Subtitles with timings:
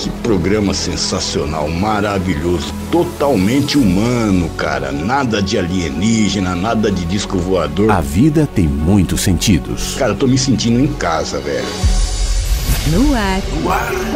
[0.00, 4.90] que programa sensacional, maravilhoso, totalmente humano, cara.
[4.90, 7.90] Nada de alienígena, nada de disco voador.
[7.90, 9.96] A vida tem muitos sentidos.
[9.98, 11.66] Cara, eu tô me sentindo em casa, velho.
[12.86, 13.42] No ar.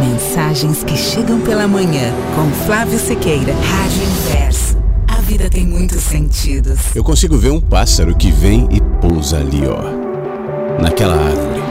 [0.01, 3.53] Mensagens que chegam pela manhã com Flávio Sequeira.
[3.53, 4.79] Rádio Inverso.
[5.07, 6.79] A vida tem muitos sentidos.
[6.95, 10.81] Eu consigo ver um pássaro que vem e pousa ali, ó.
[10.81, 11.63] Naquela árvore.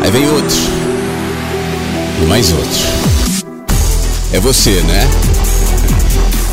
[0.00, 0.83] Aí vem outro.
[2.22, 2.70] E mais outro.
[4.32, 5.08] É você, né?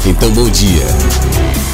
[0.05, 0.85] Então, bom dia.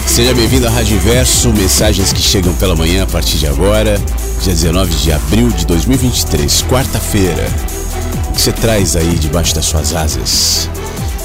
[0.06, 3.98] Seja bem-vindo à Rádio Inverso, mensagens que chegam pela manhã a partir de agora,
[4.42, 7.48] dia 19 de abril de 2023, quarta-feira.
[8.30, 10.70] O que você traz aí debaixo das suas asas?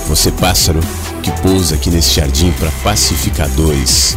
[0.08, 0.80] Você, pássaro,
[1.22, 4.16] que pousa aqui nesse jardim para pacificadores.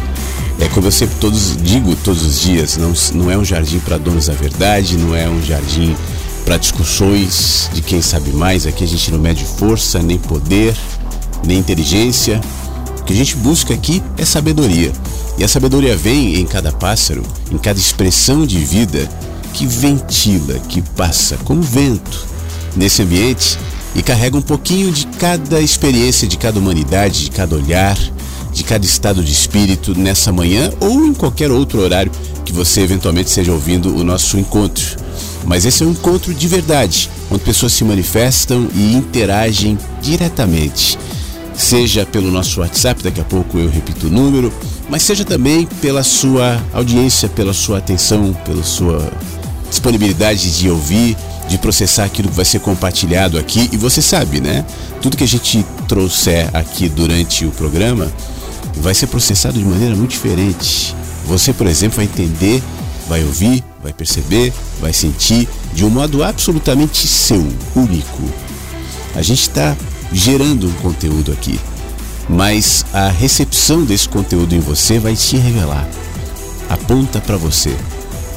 [0.60, 3.98] É como eu sempre todos digo todos os dias, não, não é um jardim para
[3.98, 5.94] donos da verdade, não é um jardim
[6.46, 8.66] para discussões de quem sabe mais.
[8.66, 10.76] Aqui a gente não mede força, nem poder,
[11.44, 12.40] nem inteligência.
[13.00, 14.92] O que a gente busca aqui é sabedoria.
[15.36, 19.08] E a sabedoria vem em cada pássaro, em cada expressão de vida
[19.52, 22.24] que ventila, que passa como vento
[22.76, 23.58] nesse ambiente
[23.96, 27.98] e carrega um pouquinho de cada experiência, de cada humanidade, de cada olhar,
[28.52, 32.12] de cada estado de espírito nessa manhã ou em qualquer outro horário
[32.44, 35.05] que você eventualmente esteja ouvindo o nosso encontro.
[35.46, 40.98] Mas esse é um encontro de verdade, onde pessoas se manifestam e interagem diretamente.
[41.54, 44.52] Seja pelo nosso WhatsApp, daqui a pouco eu repito o número,
[44.90, 49.10] mas seja também pela sua audiência, pela sua atenção, pela sua
[49.70, 51.16] disponibilidade de ouvir,
[51.48, 53.70] de processar aquilo que vai ser compartilhado aqui.
[53.72, 54.66] E você sabe, né?
[55.00, 58.12] Tudo que a gente trouxer aqui durante o programa
[58.76, 60.94] vai ser processado de maneira muito diferente.
[61.26, 62.62] Você, por exemplo, vai entender,
[63.08, 68.22] vai ouvir, vai perceber, vai sentir de um modo absolutamente seu, único.
[69.14, 69.76] A gente está
[70.12, 71.58] gerando um conteúdo aqui,
[72.28, 75.88] mas a recepção desse conteúdo em você vai te revelar.
[76.68, 77.76] Aponta para você.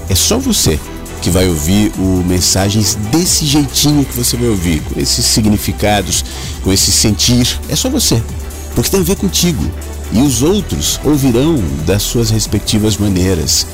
[0.07, 0.79] É só você
[1.23, 6.23] que vai ouvir o mensagens desse jeitinho que você vai ouvir, com esses significados,
[6.63, 7.59] com esse sentir.
[7.67, 8.21] É só você,
[8.75, 9.63] porque tem a ver contigo.
[10.11, 11.55] E os outros ouvirão
[11.87, 13.65] das suas respectivas maneiras.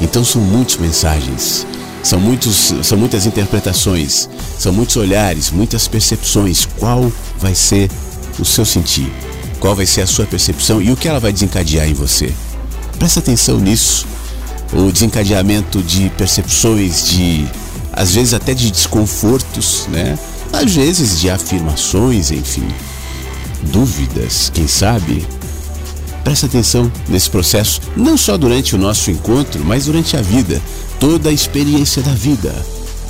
[0.00, 1.66] Então são muitas mensagens,
[2.02, 4.28] são, muitos, são muitas interpretações,
[4.58, 6.66] são muitos olhares, muitas percepções.
[6.78, 7.90] Qual vai ser
[8.38, 9.10] o seu sentir?
[9.58, 12.32] Qual vai ser a sua percepção e o que ela vai desencadear em você?
[12.98, 14.06] Presta atenção nisso.
[14.72, 17.46] O desencadeamento de percepções, de
[17.92, 20.18] às vezes até de desconfortos, né?
[20.52, 22.66] Às vezes de afirmações, enfim,
[23.62, 25.26] dúvidas, quem sabe?
[26.24, 30.60] Presta atenção nesse processo, não só durante o nosso encontro, mas durante a vida,
[30.98, 32.54] toda a experiência da vida.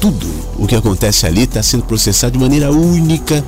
[0.01, 0.27] Tudo
[0.59, 3.43] o que acontece ali está sendo processado de maneira única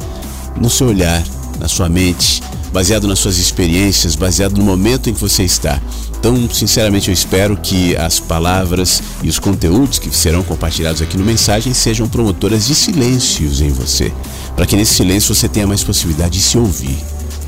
[0.56, 1.22] no seu olhar,
[1.58, 2.40] na sua mente,
[2.72, 5.80] baseado nas suas experiências, baseado no momento em que você está.
[6.18, 11.24] Então, sinceramente, eu espero que as palavras e os conteúdos que serão compartilhados aqui no
[11.24, 14.12] mensagem sejam promotoras de silêncios em você,
[14.54, 16.98] para que nesse silêncio você tenha mais possibilidade de se ouvir,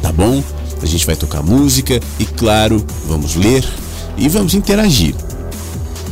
[0.03, 0.43] tá bom?
[0.83, 3.65] A gente vai tocar música e, claro, vamos ler
[4.17, 5.15] e vamos interagir.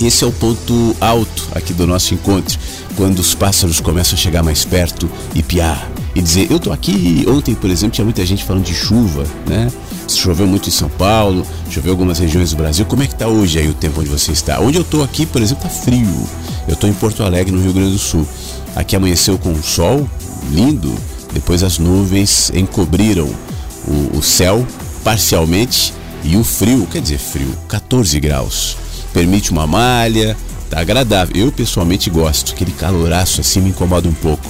[0.00, 2.58] Esse é o ponto alto aqui do nosso encontro,
[2.96, 7.24] quando os pássaros começam a chegar mais perto e piar e dizer: Eu tô aqui.
[7.28, 9.70] Ontem, por exemplo, tinha muita gente falando de chuva, né?
[10.08, 12.84] Choveu muito em São Paulo, choveu em algumas regiões do Brasil.
[12.84, 14.60] Como é que tá hoje aí o tempo onde você está?
[14.60, 16.28] Onde eu tô aqui, por exemplo, tá frio.
[16.68, 18.26] Eu tô em Porto Alegre, no Rio Grande do Sul.
[18.74, 20.08] Aqui amanheceu com o sol
[20.50, 20.94] lindo,
[21.32, 23.30] depois as nuvens encobriram
[23.86, 24.66] o, o céu
[25.04, 25.92] parcialmente
[26.24, 28.76] e o frio, quer dizer, frio, 14 graus.
[29.12, 30.36] Permite uma malha,
[30.68, 31.36] tá agradável.
[31.36, 34.44] Eu pessoalmente gosto, aquele caloraço assim me incomoda um pouco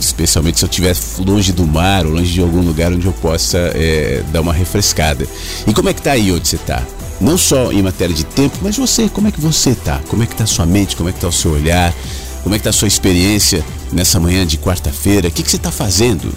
[0.00, 0.96] especialmente se eu estiver
[1.26, 5.26] longe do mar ou longe de algum lugar onde eu possa é, dar uma refrescada.
[5.66, 6.82] E como é que tá aí onde você tá?
[7.20, 10.00] Não só em matéria de tempo, mas você, como é que você tá?
[10.08, 10.96] Como é que tá a sua mente?
[10.96, 11.94] Como é que tá o seu olhar?
[12.42, 15.28] Como é que tá a sua experiência nessa manhã de quarta-feira?
[15.28, 16.32] O que, que você está fazendo?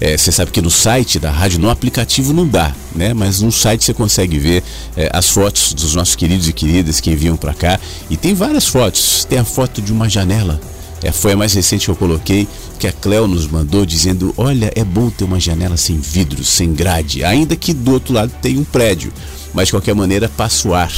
[0.00, 3.12] É, você sabe que no site da rádio, no aplicativo não dá, né?
[3.12, 4.64] Mas no site você consegue ver
[4.96, 7.78] é, as fotos dos nossos queridos e queridas que enviam para cá.
[8.08, 9.26] E tem várias fotos.
[9.26, 10.58] Tem a foto de uma janela
[11.02, 12.46] é, foi a mais recente que eu coloquei,
[12.78, 16.72] que a Cleo nos mandou, dizendo: Olha, é bom ter uma janela sem vidros, sem
[16.72, 19.12] grade, ainda que do outro lado tem um prédio
[19.54, 20.92] mas de qualquer maneira passa o ar.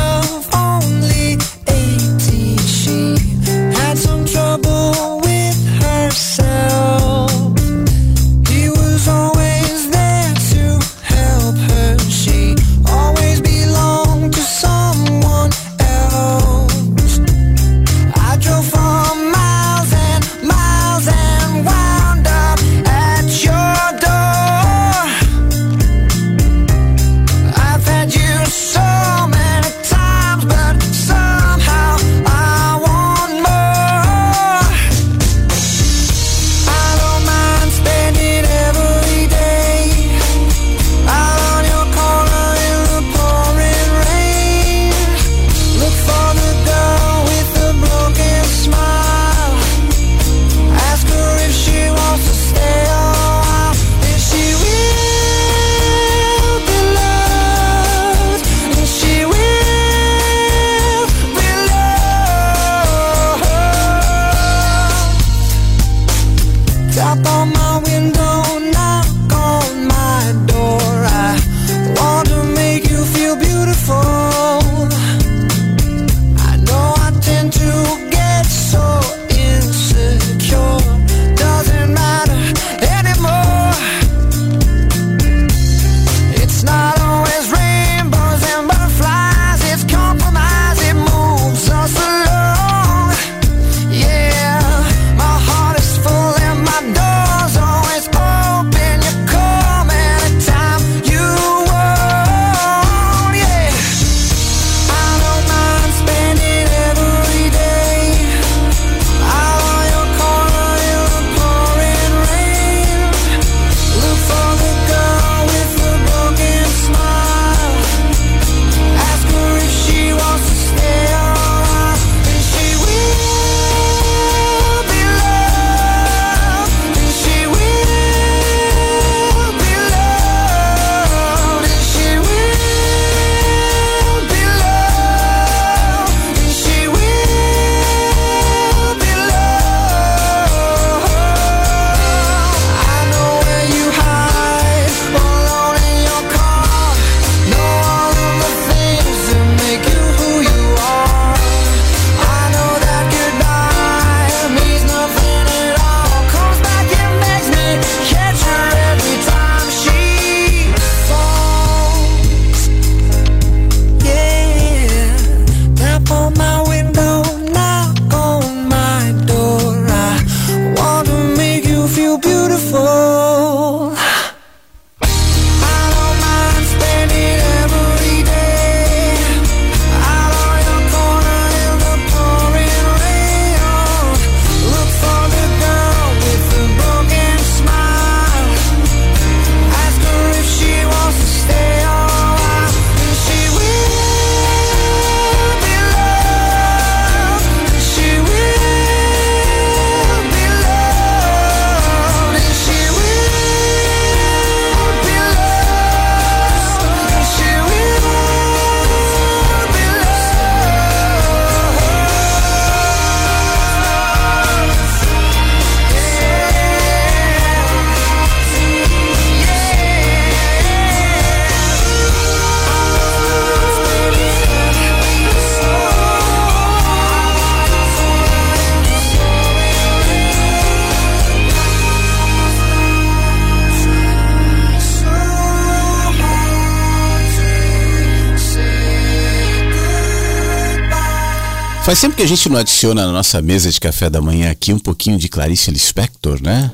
[241.90, 244.72] Faz tempo que a gente não adiciona na nossa mesa de café da manhã aqui
[244.72, 246.70] um pouquinho de Clarice Lispector, né?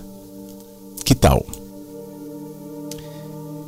[1.07, 1.43] Que tal?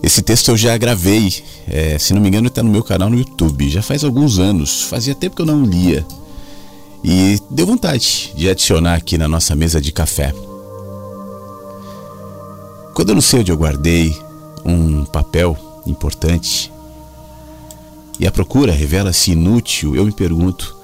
[0.02, 3.16] Esse texto eu já gravei, é, se não me engano está no meu canal no
[3.16, 6.06] YouTube, já faz alguns anos, fazia tempo que eu não lia.
[7.02, 10.34] E deu vontade de adicionar aqui na nossa mesa de café.
[12.92, 14.14] Quando eu não sei onde eu guardei
[14.66, 16.70] um papel importante
[18.20, 20.76] e a procura revela-se inútil, eu me pergunto: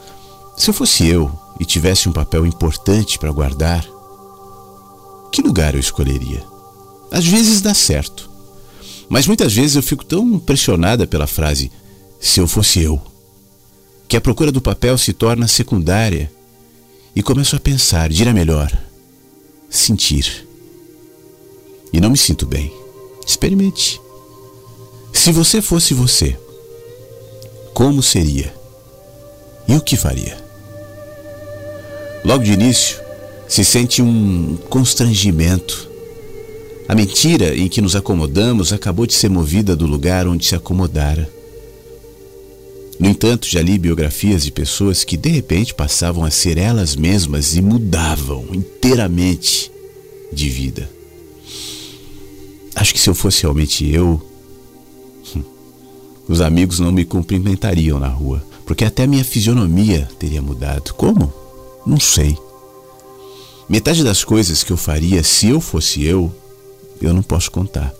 [0.57, 3.87] se eu fosse eu e tivesse um papel importante para guardar,
[5.33, 6.45] que lugar eu escolheria?
[7.11, 8.31] Às vezes dá certo,
[9.09, 11.71] mas muitas vezes eu fico tão impressionada pela frase
[12.21, 13.01] se eu fosse eu,
[14.09, 16.31] que a procura do papel se torna secundária
[17.15, 18.77] e começo a pensar, dirá melhor,
[19.71, 20.47] sentir.
[21.93, 22.73] E não me sinto bem.
[23.27, 24.01] Experimente.
[25.13, 26.39] Se você fosse você,
[27.73, 28.55] como seria?
[29.67, 30.44] E o que faria?
[32.25, 32.97] Logo de início,
[33.47, 35.90] se sente um constrangimento.
[36.88, 41.31] A mentira em que nos acomodamos acabou de ser movida do lugar onde se acomodara.
[42.99, 47.57] No entanto, já li biografias de pessoas que de repente passavam a ser elas mesmas
[47.57, 49.71] e mudavam inteiramente
[50.33, 50.90] de vida.
[52.75, 54.21] Acho que se eu fosse realmente eu,
[56.26, 60.95] os amigos não me cumprimentariam na rua, porque até minha fisionomia teria mudado.
[60.95, 61.44] Como?
[61.87, 62.38] Não sei.
[63.69, 66.33] Metade das coisas que eu faria se eu fosse eu,
[67.00, 67.93] eu não posso contar.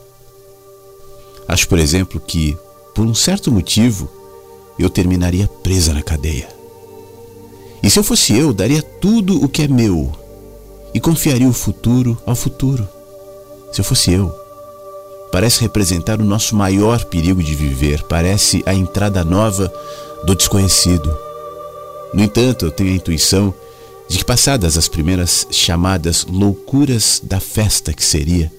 [1.47, 2.57] Acho, por exemplo, que,
[2.95, 4.09] por um certo motivo,
[4.79, 6.49] eu terminaria presa na cadeia.
[7.83, 10.11] E se eu fosse eu, daria tudo o que é meu
[10.95, 12.89] e confiaria o futuro ao futuro.
[13.73, 14.33] Se eu fosse eu,
[15.31, 19.71] parece representar o nosso maior perigo de viver, parece a entrada nova
[20.25, 21.15] do desconhecido.
[22.15, 23.53] No entanto, eu tenho a intuição
[24.09, 28.53] de que, passadas as primeiras chamadas loucuras da festa que seria,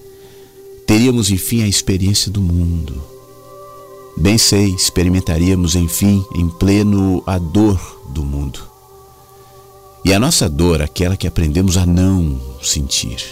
[0.86, 3.02] teríamos enfim a experiência do mundo.
[4.16, 8.60] Bem sei, experimentaríamos enfim em pleno a dor do mundo.
[10.04, 13.24] E a nossa dor, aquela que aprendemos a não sentir.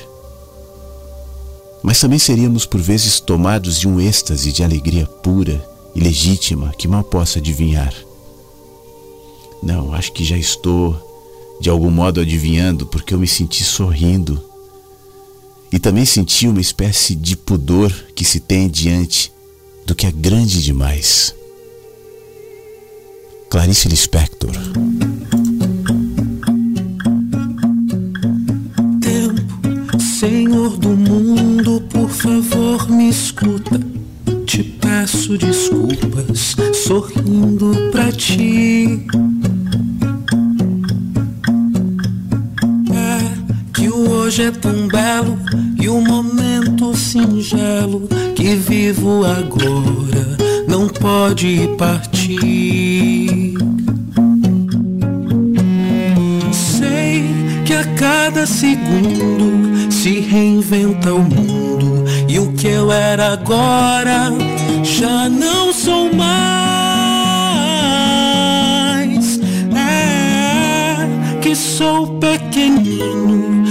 [1.83, 6.89] Mas também seríamos por vezes tomados de um êxtase de alegria pura e legítima que
[6.89, 7.95] mal possa adivinhar.
[9.63, 11.04] Não, acho que já estou
[11.65, 14.39] de algum modo adivinhando porque eu me senti sorrindo.
[15.73, 19.33] E também senti uma espécie de pudor que se tem diante
[19.87, 21.35] do que é grande demais.
[23.49, 24.53] Clarice Lispector.
[30.21, 33.81] Senhor do mundo, por favor me escuta.
[34.45, 39.01] Te peço desculpas, sorrindo pra ti.
[44.25, 45.39] Hoje é tão belo
[45.79, 50.25] e o momento singelo que vivo agora
[50.67, 53.55] não pode partir.
[56.51, 57.27] Sei
[57.67, 64.33] que a cada segundo se reinventa o mundo e o que eu era agora
[64.83, 67.05] já não sou mais.
[69.77, 73.64] É que sou pequenino,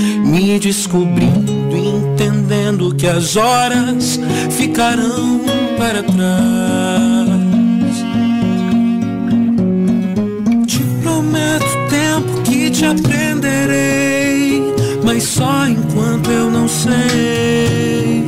[0.43, 4.19] me descobrindo, entendendo que as horas
[4.51, 5.39] ficarão
[5.77, 6.43] para trás.
[10.67, 14.73] Te prometo tempo que te aprenderei
[15.03, 18.23] mas só enquanto eu não sei.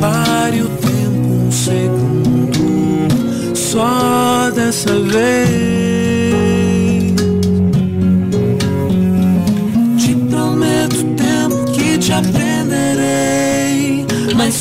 [0.00, 3.10] Pare o tempo um segundo,
[3.54, 5.67] só dessa vez.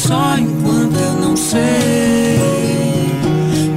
[0.08, 2.40] Só enquanto eu não sei.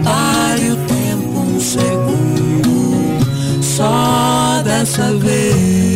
[0.04, 5.89] Pare o tempo um segundo, só dessa vez.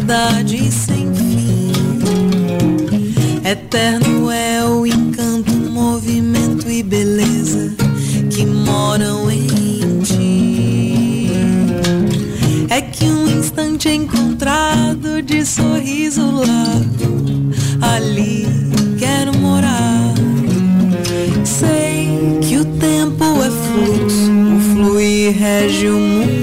[0.00, 1.72] Das novidades sem fim.
[3.44, 7.74] Eterno é o encanto, movimento e beleza
[8.30, 11.30] que moram em ti.
[12.68, 17.50] É que um instante instante encontrado de sorriso largo,
[17.80, 18.46] ali
[18.98, 20.14] quero morar.
[21.44, 22.08] Sei
[22.42, 26.35] que o tempo é fluxo, o fluir rege o mundo,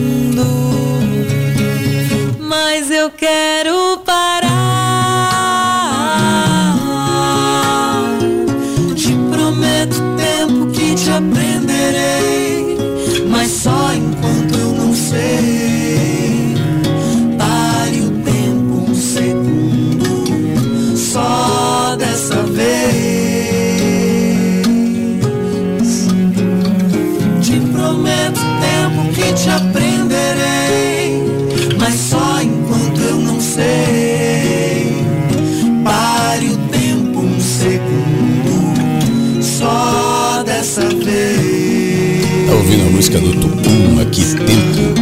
[43.03, 45.01] música do Tupum aqui, Tempo?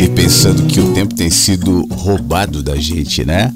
[0.00, 3.52] E pensando que o tempo tem sido roubado da gente, né?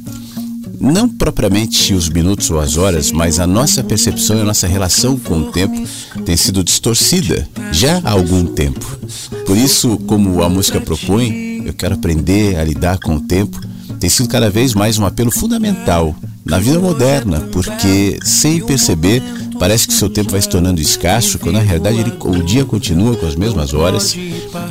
[0.80, 5.16] Não propriamente os minutos ou as horas, mas a nossa percepção e a nossa relação
[5.16, 5.80] com o tempo
[6.24, 8.98] tem sido distorcida já há algum tempo.
[9.46, 13.60] Por isso, como a música propõe, eu quero aprender a lidar com o tempo.
[14.00, 19.22] Tem sido cada vez mais um apelo fundamental na vida moderna, porque sem perceber
[19.60, 23.14] parece que seu tempo vai se tornando escasso, quando na realidade ele, o dia continua
[23.14, 24.16] com as mesmas horas.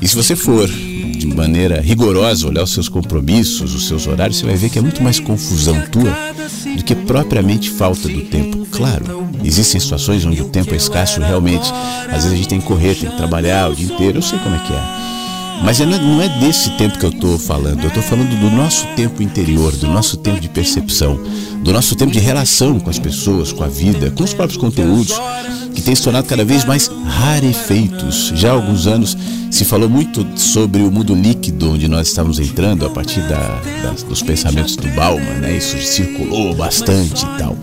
[0.01, 4.47] E se você for de maneira rigorosa olhar os seus compromissos, os seus horários, você
[4.47, 6.11] vai ver que é muito mais confusão tua
[6.75, 8.65] do que propriamente falta do tempo.
[8.71, 11.71] Claro, existem situações onde o tempo é escasso realmente.
[12.07, 14.39] Às vezes a gente tem que correr, tem que trabalhar o dia inteiro, eu sei
[14.39, 15.18] como é que é.
[15.63, 17.81] Mas não é- não é desse tempo que eu estou falando.
[17.81, 21.19] Eu estou falando do nosso tempo interior, do nosso tempo de percepção,
[21.63, 25.13] do nosso tempo de relação com as pessoas, com a vida, com os próprios conteúdos,
[25.75, 28.31] que tem se tornado cada vez mais rarefeitos.
[28.35, 29.17] Já há alguns anos
[29.51, 34.03] se falou muito sobre o mundo líquido onde nós estamos entrando a partir da- das-
[34.03, 35.57] dos pensamentos do Bauman, né?
[35.57, 37.57] Isso circulou bastante e tal.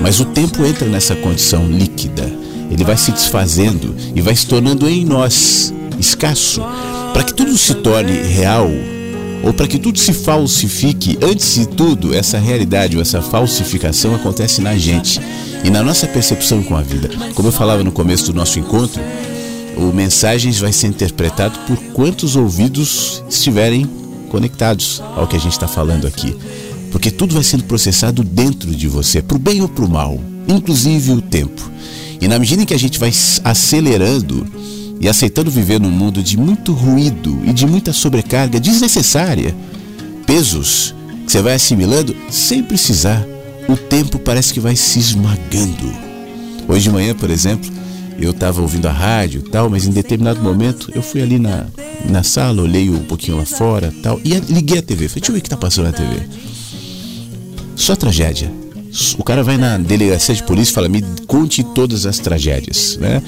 [0.00, 2.30] Mas o tempo entra nessa condição líquida.
[2.70, 6.62] Ele vai se desfazendo e vai se tornando em nós escasso.
[7.12, 8.70] Para que tudo se torne real,
[9.42, 14.60] ou para que tudo se falsifique, antes de tudo, essa realidade ou essa falsificação acontece
[14.60, 15.20] na gente
[15.64, 17.10] e na nossa percepção com a vida.
[17.34, 19.02] Como eu falava no começo do nosso encontro,
[19.76, 23.88] o Mensagens vai ser interpretado por quantos ouvidos estiverem
[24.30, 26.34] conectados ao que a gente está falando aqui.
[26.90, 30.18] Porque tudo vai sendo processado dentro de você, para o bem ou para o mal,
[30.48, 31.70] inclusive o tempo.
[32.20, 33.12] E na medida em que a gente vai
[33.44, 34.46] acelerando
[35.00, 39.54] e aceitando viver num mundo de muito ruído e de muita sobrecarga desnecessária,
[40.26, 40.94] pesos
[41.26, 43.26] que você vai assimilando sem precisar,
[43.68, 45.92] o tempo parece que vai se esmagando.
[46.68, 47.70] Hoje de manhã, por exemplo,
[48.18, 51.66] eu estava ouvindo a rádio tal, mas em determinado momento eu fui ali na,
[52.08, 55.08] na sala, olhei um pouquinho lá fora tal, e liguei a TV.
[55.08, 56.22] Falei, deixa eu ver o que está passando na TV.
[57.76, 58.52] Só tragédia.
[59.18, 63.22] O cara vai na delegacia de polícia e fala: me conte todas as tragédias, né?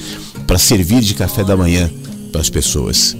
[0.46, 1.90] Para servir de café da manhã
[2.30, 3.16] para as pessoas.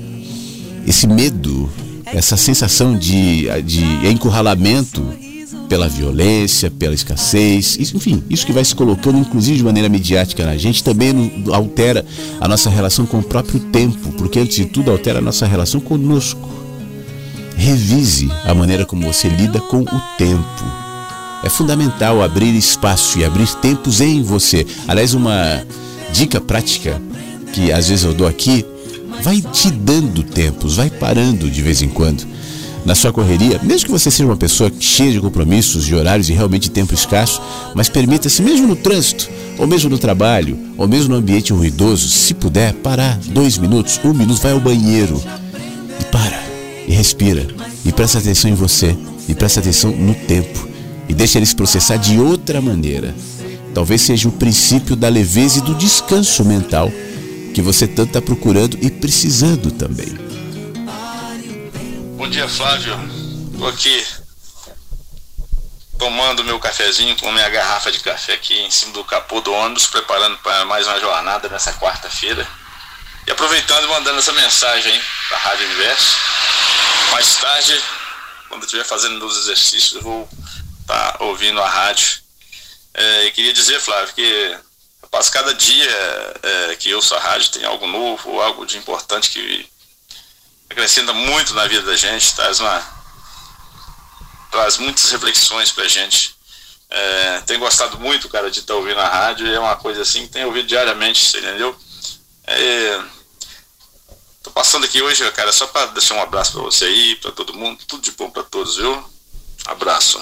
[0.87, 1.71] Esse medo,
[2.07, 5.03] essa sensação de, de encurralamento
[5.69, 10.57] pela violência, pela escassez, enfim, isso que vai se colocando, inclusive de maneira midiática na
[10.57, 12.05] gente, também altera
[12.41, 15.81] a nossa relação com o próprio tempo, porque antes de tudo altera a nossa relação
[15.81, 16.49] conosco.
[17.57, 20.65] Revise a maneira como você lida com o tempo.
[21.43, 24.67] É fundamental abrir espaço e abrir tempos em você.
[24.89, 25.65] Aliás, uma
[26.13, 27.01] dica prática
[27.55, 28.65] que às vezes eu dou aqui,
[29.23, 32.27] vai te dando tempos, vai parando de vez em quando.
[32.85, 36.33] Na sua correria, mesmo que você seja uma pessoa cheia de compromissos, de horários e
[36.33, 37.41] realmente tempo escasso,
[37.73, 42.35] mas permita-se, mesmo no trânsito, ou mesmo no trabalho, ou mesmo no ambiente ruidoso, se
[42.35, 45.23] puder, parar dois minutos, um minuto, vai ao banheiro
[45.99, 46.43] e para,
[46.89, 47.47] e respira,
[47.87, 48.95] e presta atenção em você,
[49.29, 50.69] e presta atenção no tempo,
[51.09, 53.15] e deixa ele se processar de outra maneira.
[53.73, 56.93] Talvez seja o princípio da leveza e do descanso mental
[57.55, 60.13] que você tanto está procurando e precisando também.
[62.17, 62.99] Bom dia, Flávio.
[63.57, 64.05] Tô aqui
[65.97, 69.87] tomando meu cafezinho com minha garrafa de café aqui em cima do capô do ônibus,
[69.87, 72.45] preparando para mais uma jornada nessa quarta-feira.
[73.25, 76.17] E aproveitando e mandando essa mensagem para a Rádio Universo.
[77.13, 77.81] Mais tarde,
[78.49, 80.29] quando eu estiver fazendo meus exercícios, eu vou
[80.81, 82.19] estar ouvindo a rádio.
[82.93, 84.59] É, e queria dizer, Flávio, que
[85.15, 85.89] passo cada dia
[86.43, 89.65] é, que eu ouço a rádio tem algo novo, ou algo de importante que
[90.69, 92.83] acrescenta muito na vida da gente, traz uma
[94.51, 96.35] traz muitas reflexões pra gente.
[96.91, 100.33] É, tenho gostado muito, cara, de estar ouvindo a rádio, é uma coisa assim que
[100.33, 101.79] tenho ouvido diariamente, você entendeu?
[102.49, 103.01] É,
[104.43, 107.55] Tô passando aqui hoje, cara, só para deixar um abraço para você aí, para todo
[107.55, 109.11] mundo, tudo de bom para todos, viu?
[109.65, 110.21] Abraço.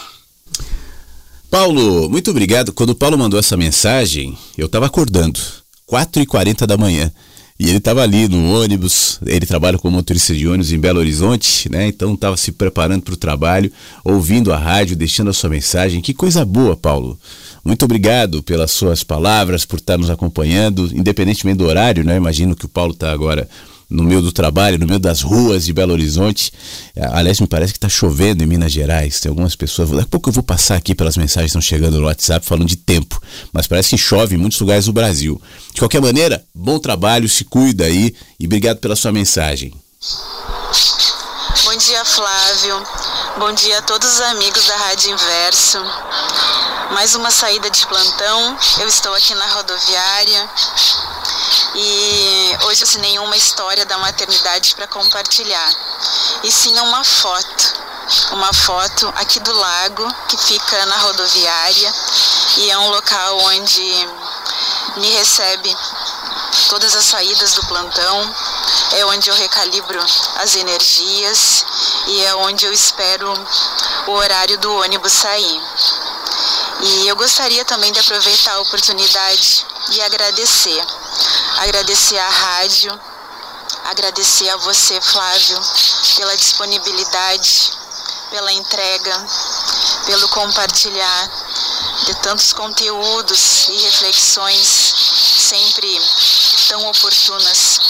[1.53, 2.73] Paulo, muito obrigado.
[2.73, 5.39] Quando o Paulo mandou essa mensagem, eu estava acordando,
[5.87, 7.13] 4h40 da manhã.
[7.61, 11.71] E ele estava ali no ônibus, ele trabalha como motorista de ônibus em Belo Horizonte,
[11.71, 11.89] né?
[11.89, 13.71] Então estava se preparando para o trabalho,
[14.03, 16.01] ouvindo a rádio, deixando a sua mensagem.
[16.01, 17.21] Que coisa boa, Paulo.
[17.63, 22.17] Muito obrigado pelas suas palavras, por estar nos acompanhando, independentemente do horário, né?
[22.17, 23.47] Imagino que o Paulo está agora
[23.93, 26.53] no meio do trabalho, no meio das ruas de Belo Horizonte.
[26.97, 29.21] É, aliás, me parece que está chovendo em Minas Gerais.
[29.21, 29.91] Tem algumas pessoas.
[29.91, 32.67] Daqui a pouco eu vou passar aqui pelas mensagens que estão chegando no WhatsApp falando
[32.67, 33.21] de tempo.
[33.53, 35.41] Mas parece que chove em muitos lugares do Brasil.
[35.75, 39.73] De qualquer maneira, bom trabalho, se cuida aí e obrigado pela sua mensagem.
[41.61, 42.87] Bom dia, Flávio.
[43.37, 45.79] Bom dia a todos os amigos da Rádio Inverso.
[46.91, 48.59] Mais uma saída de plantão.
[48.81, 50.51] Eu estou aqui na rodoviária
[51.75, 55.73] e hoje sem nenhuma história da maternidade para compartilhar,
[56.43, 57.75] e sim uma foto.
[58.33, 61.95] Uma foto aqui do lago que fica na rodoviária
[62.57, 64.09] e é um local onde
[64.97, 65.77] me recebe
[66.69, 68.35] todas as saídas do plantão,
[68.93, 70.01] é onde eu recalibro
[70.37, 71.65] as energias
[72.07, 73.33] e é onde eu espero
[74.07, 75.63] o horário do ônibus sair.
[76.81, 80.85] E eu gostaria também de aproveitar a oportunidade e agradecer
[81.59, 83.01] agradecer à rádio,
[83.85, 85.61] agradecer a você, Flávio,
[86.17, 87.73] pela disponibilidade,
[88.31, 89.27] pela entrega,
[90.07, 91.31] pelo compartilhar
[92.05, 94.95] de tantos conteúdos e reflexões
[95.53, 96.01] sempre
[96.69, 97.81] tão oportunas.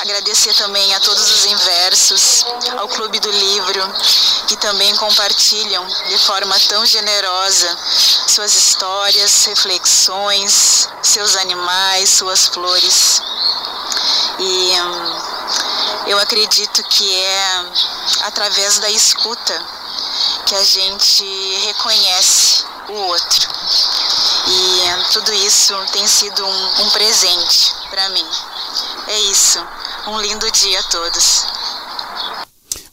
[0.00, 2.44] Agradecer também a todos os inversos,
[2.78, 3.94] ao Clube do Livro,
[4.48, 7.78] que também compartilham de forma tão generosa
[8.26, 13.22] suas histórias, reflexões, seus animais, suas flores.
[14.40, 17.64] E hum, eu acredito que é
[18.22, 19.64] através da escuta
[20.46, 21.24] que a gente
[21.66, 23.48] reconhece o outro.
[24.46, 28.26] E hum, tudo isso tem sido um, um presente para mim.
[29.06, 29.64] É isso.
[30.06, 31.46] Um lindo dia a todos.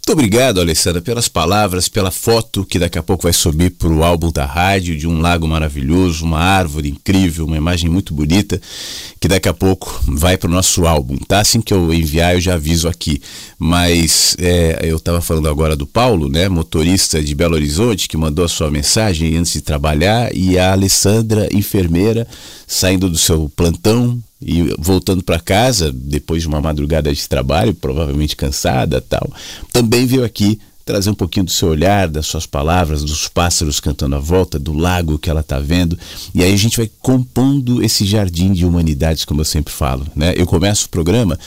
[0.08, 4.06] Muito obrigado, Alessandra, pelas palavras, pela foto que daqui a pouco vai subir para o
[4.06, 8.58] álbum da rádio, de um lago maravilhoso, uma árvore incrível, uma imagem muito bonita,
[9.20, 11.42] que daqui a pouco vai para o nosso álbum, tá?
[11.42, 13.22] Assim que eu enviar, eu já aviso aqui.
[13.60, 18.46] Mas é, eu estava falando agora do Paulo, né, motorista de Belo Horizonte, que mandou
[18.46, 22.26] a sua mensagem antes de trabalhar, e a Alessandra, enfermeira,
[22.66, 28.36] saindo do seu plantão e voltando para casa depois de uma madrugada de trabalho, provavelmente
[28.36, 29.32] cansada, tal,
[29.72, 34.16] também veio aqui trazer um pouquinho do seu olhar, das suas palavras, dos pássaros cantando
[34.16, 36.00] à volta, do lago que ela está vendo.
[36.34, 40.08] E aí a gente vai compondo esse jardim de humanidades, como eu sempre falo.
[40.16, 40.34] Né?
[40.38, 41.38] Eu começo o programa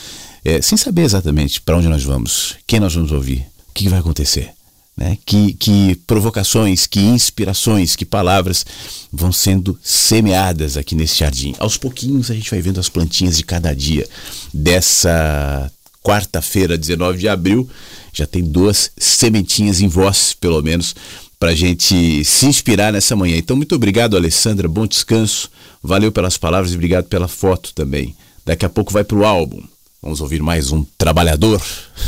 [0.44, 3.88] é, sem saber exatamente para onde nós vamos, quem nós vamos ouvir, o que, que
[3.88, 4.53] vai acontecer
[5.01, 5.17] né?
[5.25, 8.67] que, que provocações, que inspirações, que palavras
[9.11, 11.55] vão sendo semeadas aqui nesse jardim.
[11.59, 14.07] Aos pouquinhos a gente vai vendo as plantinhas de cada dia.
[14.53, 15.73] Dessa
[16.05, 17.69] quarta-feira, 19 de abril,
[18.13, 20.95] já tem duas sementinhas em voz, pelo menos,
[21.39, 23.39] para a gente se inspirar nessa manhã.
[23.39, 24.69] Então, muito obrigado, Alessandra.
[24.69, 25.51] Bom descanso.
[25.83, 28.15] Valeu pelas palavras e obrigado pela foto também.
[28.45, 29.63] Daqui a pouco vai para o álbum.
[30.03, 31.63] Vamos ouvir mais um trabalhador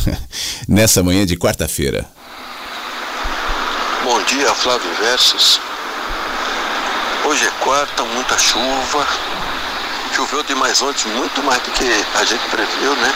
[0.69, 2.07] nessa manhã de quarta-feira.
[4.05, 5.61] Bom dia, Flávio Versos.
[7.25, 9.07] Hoje é quarta, muita chuva.
[10.12, 11.85] Choveu demais ontem, muito mais do que
[12.19, 13.15] a gente previu, né?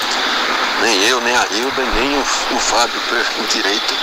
[0.83, 3.95] Nem eu, nem a Hilda, nem o, o Fábio previu direito.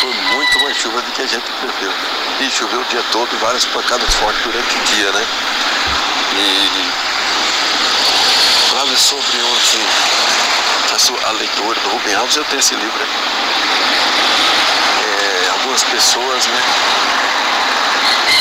[0.00, 1.92] Foi muito mais chuva do que a gente previu.
[2.40, 5.26] E choveu o dia todo, várias pancadas fortes durante o dia, né?
[6.32, 6.70] E
[8.70, 9.86] Flávio, sobre ontem
[10.94, 13.36] a, sua, a leitura do Rubem Alves, eu tenho esse livro aqui
[15.76, 16.62] algumas pessoas, né?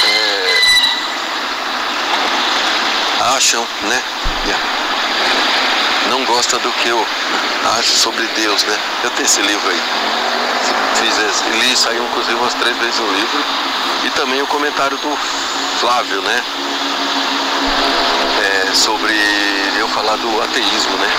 [0.07, 0.59] É,
[3.35, 4.03] acham, né?
[6.09, 7.05] Não gosta do que eu
[7.77, 8.77] acho sobre Deus, né?
[9.03, 9.81] Eu tenho esse livro aí.
[10.95, 13.43] Fiz esse, li, saiu inclusive umas três vezes o livro.
[14.05, 15.17] E também o comentário do
[15.79, 16.43] Flávio, né?
[18.43, 19.13] É, sobre
[19.77, 21.11] eu falar do ateísmo, né?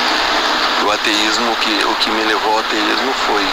[0.87, 3.45] O ateísmo, que, o que me levou ao ateísmo foi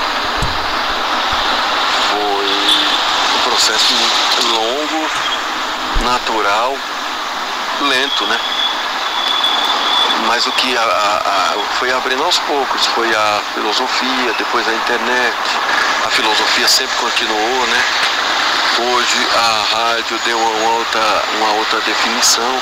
[3.43, 3.93] processo
[4.51, 5.09] longo,
[6.03, 6.75] natural,
[7.81, 8.39] lento, né?
[10.27, 14.73] Mas o que a, a, a, foi abrindo aos poucos foi a filosofia, depois a
[14.73, 15.37] internet.
[16.05, 17.83] A filosofia sempre continuou, né?
[18.79, 22.61] Hoje a rádio deu uma outra, uma outra definição,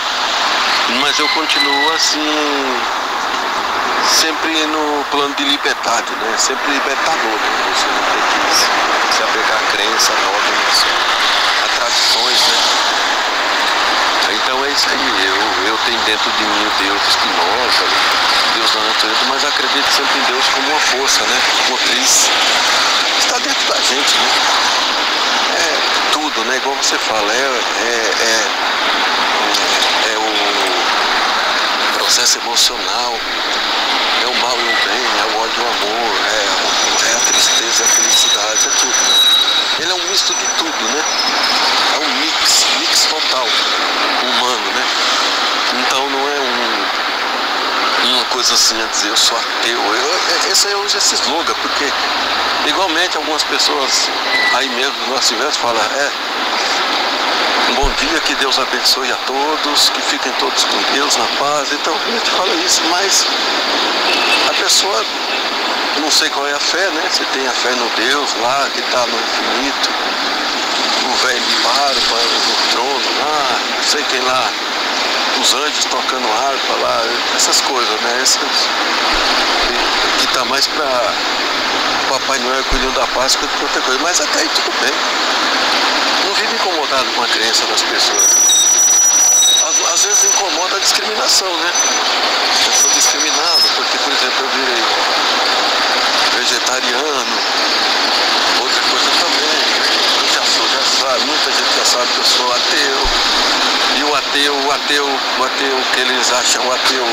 [0.99, 3.00] mas eu continuo assim
[4.07, 6.35] sempre no plano de liberdade, né?
[6.37, 7.73] Sempre libertador, né?
[7.73, 10.85] Você não tem que se, apegar a crença, dogmas,
[11.63, 12.57] a tradições, né?
[14.33, 17.85] Então é isso aí, eu, eu tenho dentro de mim o Deus espinosa,
[18.55, 21.41] Deus da natureza, mas acredito sempre em Deus como uma força, né?
[21.69, 22.29] Motriz.
[23.19, 24.29] Está dentro da gente, né?
[25.57, 25.77] É
[26.11, 26.57] tudo, né?
[26.57, 30.31] Igual você fala, é, é, é, é o
[32.01, 33.13] processo emocional,
[34.23, 37.19] é o mal e o bem, é o ódio e o amor, é, é a
[37.31, 38.95] tristeza, a felicidade, é tudo.
[39.79, 41.03] Ele é um misto de tudo, né?
[41.93, 43.47] É um mix, mix total,
[44.23, 44.83] humano, né?
[45.79, 49.79] Então não é um, uma coisa assim a dizer eu sou ateu.
[49.79, 51.85] Eu, esse é hoje esse slogan, porque
[52.65, 54.09] igualmente algumas pessoas
[54.55, 56.11] aí mesmo nosso universo falam, é,
[57.71, 61.71] um bom dia, que Deus abençoe a todos, que fiquem todos com Deus na paz.
[61.71, 63.25] Então a gente fala isso, mas
[64.49, 65.05] a pessoa,
[65.99, 67.03] não sei qual é a fé, né?
[67.10, 69.89] Você tem a fé no Deus lá, que está no infinito,
[71.05, 74.49] o velho barba no trono lá, não sei quem lá,
[75.41, 77.03] os anjos tocando harpa lá,
[77.36, 78.19] essas coisas, né?
[78.21, 78.67] Essas,
[80.17, 81.13] que está mais para
[82.10, 83.99] Papai Noel cuidando da Páscoa do que outra coisa.
[84.01, 84.93] Mas até aí tudo bem.
[86.32, 88.38] Não vive incomodado com a crença das pessoas.
[89.67, 91.74] Às, às vezes incomoda a discriminação, né?
[92.67, 94.84] Eu sou discriminado porque, por exemplo, eu virei
[96.38, 97.38] vegetariano,
[98.62, 99.60] outra coisa também.
[100.22, 102.98] Eu já sou, já sabe, muita gente já sabe que eu sou ateu.
[103.98, 107.08] E o ateu, o ateu, o ateu que eles acham o ateu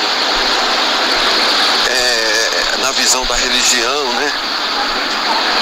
[1.90, 4.57] é, na visão da religião, né?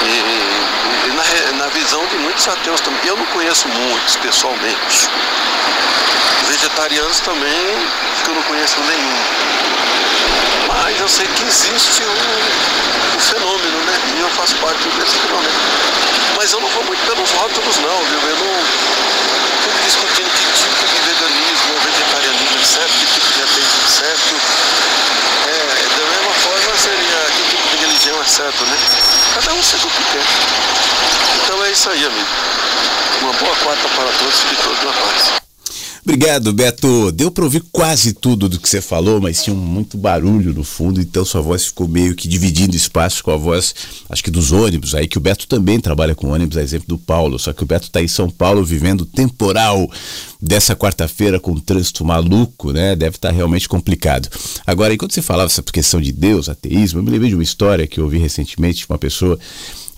[0.04, 3.00] E, e na, na, visão de muitos ateus também.
[3.04, 5.08] Eu não conheço muitos pessoalmente.
[6.48, 7.88] Vegetarianos também,
[8.24, 9.16] que eu não conheço nenhum.
[10.68, 14.00] Mas eu sei que existe um, um fenômeno, né?
[14.16, 15.54] E eu faço parte desse fenômeno.
[16.36, 18.20] Mas eu não vou muito pelos rótulos não, viu?
[18.28, 18.96] Eu não
[19.62, 23.88] fico discutindo que tipo de veganismo ou vegetarianismo é certo, que tipo de ateísmo é
[23.88, 24.36] certo.
[25.46, 28.76] É, da mesma forma seria que tipo de religião é certo, né?
[29.36, 30.24] Cada um segue o que quer.
[31.44, 32.26] Então é isso aí, amigo.
[33.20, 35.45] Uma boa quarta para todos, que todos na paz.
[36.08, 37.10] Obrigado, Beto.
[37.10, 41.00] Deu para ouvir quase tudo do que você falou, mas tinha muito barulho no fundo,
[41.00, 43.74] então sua voz ficou meio que dividindo espaço com a voz,
[44.08, 46.96] acho que dos ônibus, aí que o Beto também trabalha com ônibus, a exemplo do
[46.96, 49.90] Paulo, só que o Beto está em São Paulo vivendo temporal
[50.40, 52.94] dessa quarta-feira com um trânsito maluco, né?
[52.94, 54.28] Deve estar tá realmente complicado.
[54.64, 57.84] Agora, enquanto você falava essa questão de Deus, ateísmo, eu me lembrei de uma história
[57.84, 59.36] que eu ouvi recentemente de uma pessoa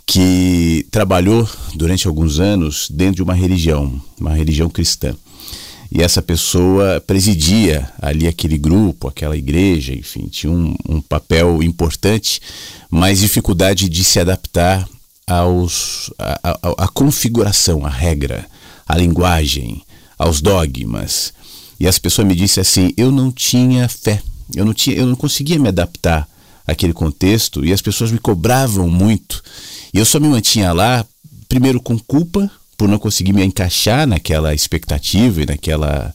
[0.06, 5.14] que trabalhou durante alguns anos dentro de uma religião, uma religião cristã
[5.90, 12.40] e essa pessoa presidia ali aquele grupo, aquela igreja, enfim, tinha um, um papel importante,
[12.90, 14.86] mas dificuldade de se adaptar
[15.26, 18.46] aos, a, a, a configuração, a regra,
[18.86, 19.82] a linguagem,
[20.18, 21.32] aos dogmas.
[21.80, 24.20] E as pessoas me disse assim: eu não tinha fé,
[24.54, 26.28] eu não, tinha, eu não conseguia me adaptar
[26.66, 29.42] àquele contexto e as pessoas me cobravam muito.
[29.94, 31.04] E eu só me mantinha lá,
[31.48, 36.14] primeiro com culpa, por não conseguir me encaixar naquela expectativa e naquela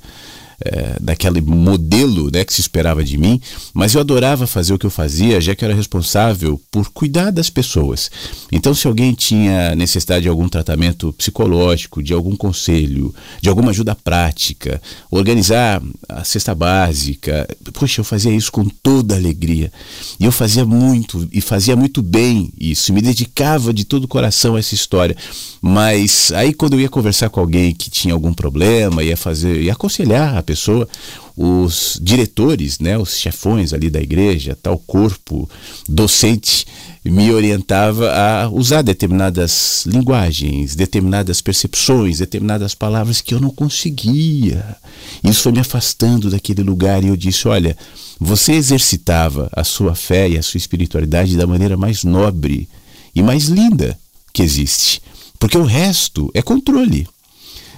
[0.64, 3.40] é, daquele modelo né, que se esperava de mim,
[3.74, 7.32] mas eu adorava fazer o que eu fazia, já que eu era responsável por cuidar
[7.32, 8.10] das pessoas.
[8.52, 13.96] Então, se alguém tinha necessidade de algum tratamento psicológico, de algum conselho, de alguma ajuda
[13.96, 19.72] prática, organizar a cesta básica, poxa, eu fazia isso com toda alegria.
[20.20, 24.56] E eu fazia muito, e fazia muito bem isso, me dedicava de todo o coração
[24.56, 25.16] a essa história.
[25.62, 29.74] Mas aí, quando eu ia conversar com alguém que tinha algum problema, ia fazer, ia
[29.74, 30.88] aconselhar a pessoa, pessoa,
[31.36, 35.50] os diretores, né, os chefões ali da igreja, tal corpo
[35.90, 36.68] docente
[37.04, 44.78] me orientava a usar determinadas linguagens, determinadas percepções, determinadas palavras que eu não conseguia.
[45.24, 47.76] Isso foi me afastando daquele lugar e eu disse: olha,
[48.20, 52.70] você exercitava a sua fé e a sua espiritualidade da maneira mais nobre
[53.14, 53.98] e mais linda
[54.32, 55.02] que existe,
[55.40, 57.08] porque o resto é controle.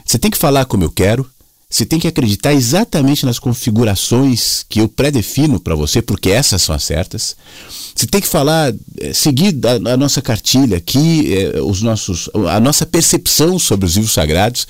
[0.05, 1.27] Você tem que falar como eu quero,
[1.75, 6.73] você tem que acreditar exatamente nas configurações que eu predefino para você, porque essas são
[6.73, 7.35] as certas.
[7.93, 12.61] Você tem que falar, eh, seguir a, a nossa cartilha aqui, eh, os nossos, a
[12.61, 14.65] nossa percepção sobre os livros sagrados,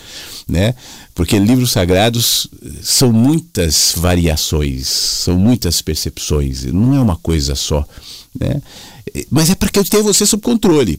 [0.49, 0.73] né?
[1.13, 2.47] Porque livros sagrados
[2.81, 7.85] são muitas variações, são muitas percepções, não é uma coisa só,
[8.33, 8.59] né?
[9.29, 10.97] Mas é para que eu tenha você sob controle.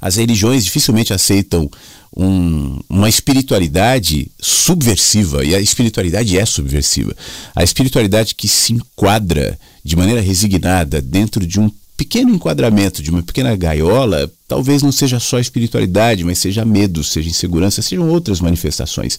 [0.00, 1.70] As religiões dificilmente aceitam
[2.16, 7.14] um, uma espiritualidade subversiva, e a espiritualidade é subversiva.
[7.54, 13.22] A espiritualidade que se enquadra de maneira resignada dentro de um pequeno enquadramento, de uma
[13.22, 19.18] pequena gaiola, talvez não seja só espiritualidade, mas seja medo, seja insegurança, sejam outras manifestações.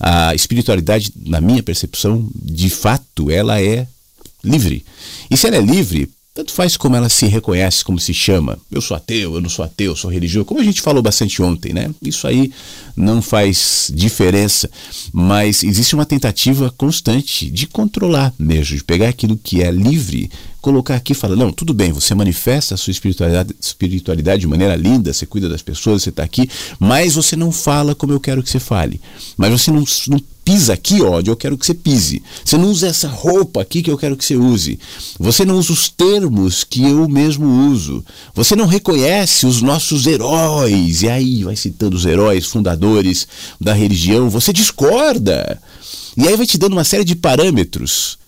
[0.00, 3.86] A espiritualidade, na minha percepção, de fato, ela é
[4.42, 4.84] livre.
[5.30, 8.58] E se ela é livre, tanto faz como ela se reconhece, como se chama.
[8.68, 10.44] Eu sou ateu, eu não sou ateu, eu sou religioso.
[10.44, 11.94] Como a gente falou bastante ontem, né?
[12.02, 12.52] Isso aí
[12.96, 14.68] não faz diferença.
[15.12, 20.28] Mas existe uma tentativa constante de controlar mesmo, de pegar aquilo que é livre,
[20.60, 24.74] colocar aqui e falar: não, tudo bem, você manifesta a sua espiritualidade, espiritualidade de maneira
[24.74, 28.42] linda, você cuida das pessoas, você está aqui, mas você não fala como eu quero
[28.42, 29.00] que você fale.
[29.36, 32.22] Mas você não, não pisa aqui onde eu quero que você pise.
[32.44, 34.78] Você não usa essa roupa aqui que eu quero que você use.
[35.18, 38.04] Você não usa os termos que eu mesmo uso.
[38.34, 41.02] Você não reconhece os nossos heróis.
[41.02, 43.26] E aí vai citando os heróis fundadores
[43.60, 44.28] da religião.
[44.28, 45.60] Você discorda.
[46.16, 48.18] E aí vai te dando uma série de parâmetros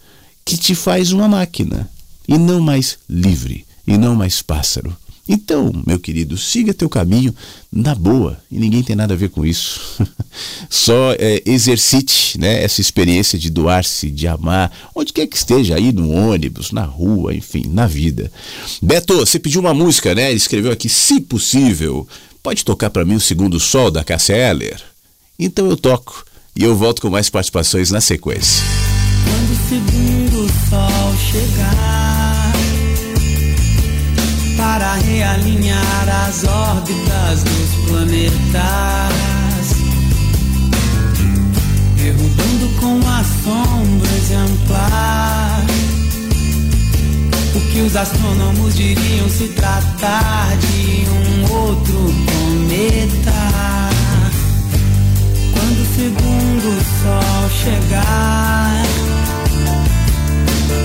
[0.44, 1.88] que te faz uma máquina
[2.26, 4.96] e não mais livre e não mais pássaro.
[5.28, 7.34] Então, meu querido, siga teu caminho
[7.72, 9.80] na boa e ninguém tem nada a ver com isso.
[10.70, 15.92] Só é, exercite né, essa experiência de doar-se, de amar, onde quer que esteja, aí
[15.92, 18.30] no ônibus, na rua, enfim, na vida.
[18.80, 20.28] Beto, você pediu uma música, né?
[20.28, 22.06] Ele escreveu aqui, se possível,
[22.40, 24.80] pode tocar para mim o Segundo Sol da Cássia Eller?
[25.38, 28.62] Então eu toco e eu volto com mais participações na sequência.
[29.24, 32.15] Quando o segundo sol chegar
[34.78, 39.14] para realinhar as órbitas dos planetas,
[41.96, 45.64] derrubando com a sombra exemplar.
[47.54, 53.32] O que os astrônomos diriam se tratar de um outro cometa.
[55.54, 58.85] Quando o segundo sol chegar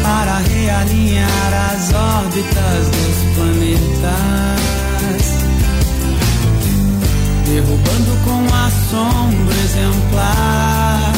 [0.02, 5.24] para realinhar as órbitas dos planetas,
[7.46, 11.14] derrubando com a sombra exemplar.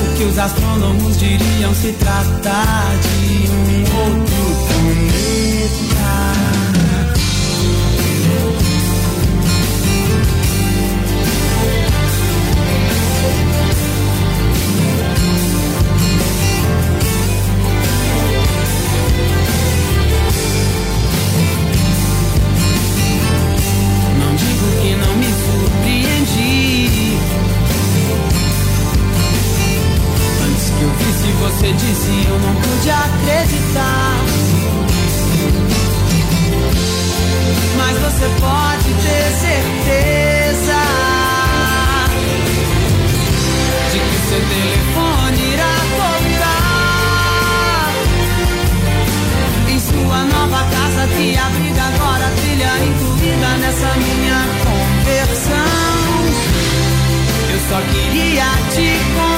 [0.00, 5.37] O que os astrônomos diriam se tratar de um outro cometa.
[31.38, 34.16] Você disse eu não pude acreditar.
[37.76, 40.80] Mas você pode ter certeza
[43.92, 46.68] de que seu telefone irá tocar
[49.70, 55.78] em sua nova casa que abriga agora trilha incluída nessa minha conversão.
[57.52, 59.37] Eu só queria te contar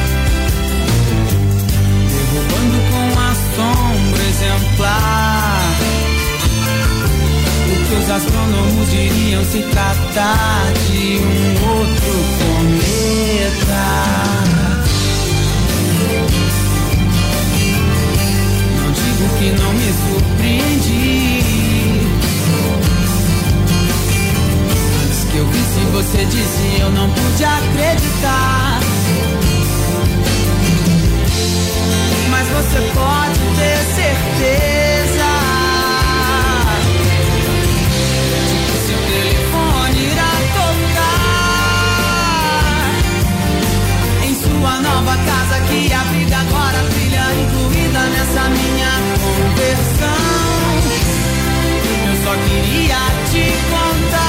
[8.11, 13.85] astrônomos diriam se tratar de um outro cometa.
[18.81, 21.41] Não digo que não me surpreendi.
[25.05, 28.79] Antes que eu visse você disse, eu não pude acreditar.
[32.29, 34.80] Mas você pode ter certeza.
[52.31, 52.95] Só queria
[53.29, 54.21] te contar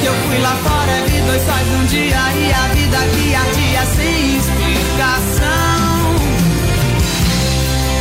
[0.00, 3.86] que eu fui lá fora vi dois sóis num dia e a vida que ardia
[3.94, 6.16] sem explicação.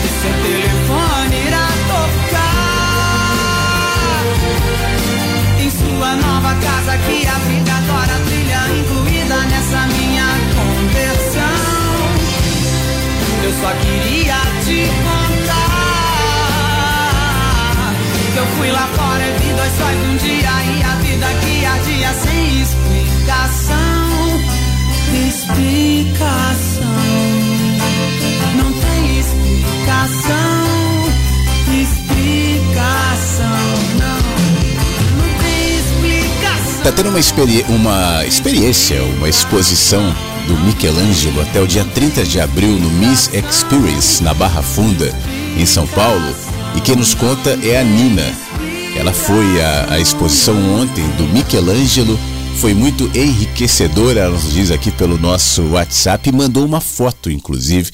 [0.03, 2.57] E seu telefone irá tocar
[5.59, 11.67] em sua nova casa que abriga agora trilha incluída nessa minha conversão.
[13.61, 15.26] só queria te contar
[18.37, 21.65] que eu fui lá fora e vi dois sóis um dia e a vida que
[21.65, 23.75] ardia sem explicação.
[25.27, 26.83] Explicação.
[28.55, 30.29] Não tem explicação.
[31.81, 33.59] Explicação.
[33.97, 34.19] Não.
[35.17, 36.83] Não tem explicação.
[36.83, 40.15] Tá tendo uma, experi uma experiência, uma exposição
[40.45, 45.11] do Michelangelo até o dia 30 de abril no Miss Experience, na Barra Funda,
[45.57, 46.46] em São Paulo.
[46.77, 48.21] E quem nos conta é a Nina.
[48.95, 52.19] Ela foi à, à exposição ontem do Michelangelo.
[52.61, 57.89] Foi muito enriquecedora, ela nos diz aqui pelo nosso WhatsApp e mandou uma foto, inclusive,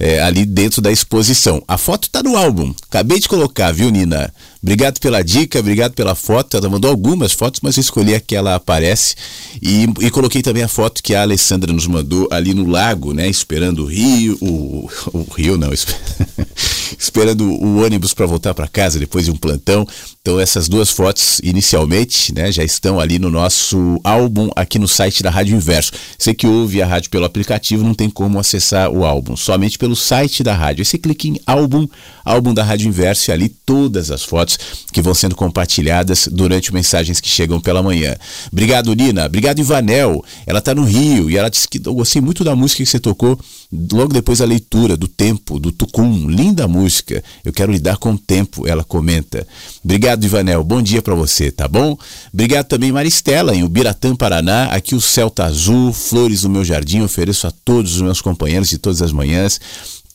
[0.00, 1.62] é, ali dentro da exposição.
[1.68, 2.74] A foto está no álbum.
[2.88, 4.34] Acabei de colocar, viu, Nina?
[4.60, 6.56] Obrigado pela dica, obrigado pela foto.
[6.56, 9.14] Ela mandou algumas fotos, mas eu escolhi a que ela aparece.
[9.62, 13.28] E, e coloquei também a foto que a Alessandra nos mandou ali no lago, né?
[13.28, 14.36] Esperando o rio.
[14.40, 15.70] O, o rio não,
[16.98, 19.86] esperando o ônibus para voltar para casa depois de um plantão.
[20.20, 25.22] Então essas duas fotos inicialmente, né, já estão ali no nosso álbum aqui no site
[25.22, 25.92] da Rádio Inverso.
[26.18, 29.96] Você que ouve a rádio pelo aplicativo não tem como acessar o álbum, somente pelo
[29.96, 30.82] site da rádio.
[30.82, 31.88] Aí você clica em álbum,
[32.24, 34.58] álbum da Rádio Inverso e ali todas as fotos
[34.92, 38.16] que vão sendo compartilhadas durante mensagens que chegam pela manhã.
[38.52, 39.26] Obrigado, Nina.
[39.26, 40.24] Obrigado, Ivanel.
[40.46, 43.00] Ela está no Rio e ela disse que eu gostei muito da música que você
[43.00, 43.38] tocou
[43.72, 46.28] logo depois da leitura do tempo, do Tucum.
[46.28, 47.22] Linda música.
[47.44, 49.46] Eu quero lidar com o tempo, ela comenta.
[49.84, 50.64] Obrigado, Ivanel.
[50.64, 51.96] Bom dia para você, tá bom?
[52.32, 54.66] Obrigado também, Maristela, em Ubiratã, Paraná.
[54.66, 57.02] Aqui o céu tá azul, flores no meu jardim.
[57.02, 59.60] Ofereço a todos os meus companheiros de todas as manhãs.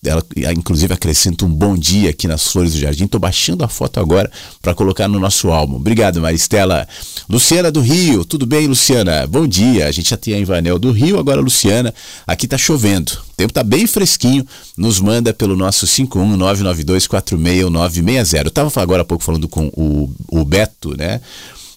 [0.06, 0.24] Ela,
[0.56, 3.06] inclusive, acrescenta um bom dia aqui nas Flores do Jardim.
[3.06, 4.30] Estou baixando a foto agora
[4.62, 5.78] para colocar no nosso álbum.
[5.78, 6.86] Obrigado, Maristela.
[7.30, 9.26] Luciana do Rio, tudo bem, Luciana?
[9.26, 9.88] Bom dia.
[9.88, 11.93] A gente já tinha a Ivanel do Rio, agora a Luciana.
[12.28, 13.14] Aqui está chovendo.
[13.14, 14.45] O tempo está bem fresquinho.
[14.76, 18.43] Nos manda pelo nosso 51992461960.
[18.43, 21.22] Eu estava agora há pouco falando com o, o Beto, né?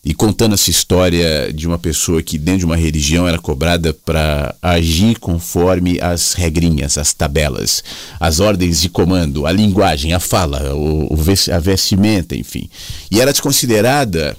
[0.07, 4.55] E contando essa história de uma pessoa que dentro de uma religião era cobrada para
[4.63, 7.83] agir conforme as regrinhas, as tabelas,
[8.21, 11.17] as ordens de comando, a linguagem, a fala, o, o
[11.53, 12.71] a vestimenta, enfim.
[13.11, 14.37] E era desconsiderada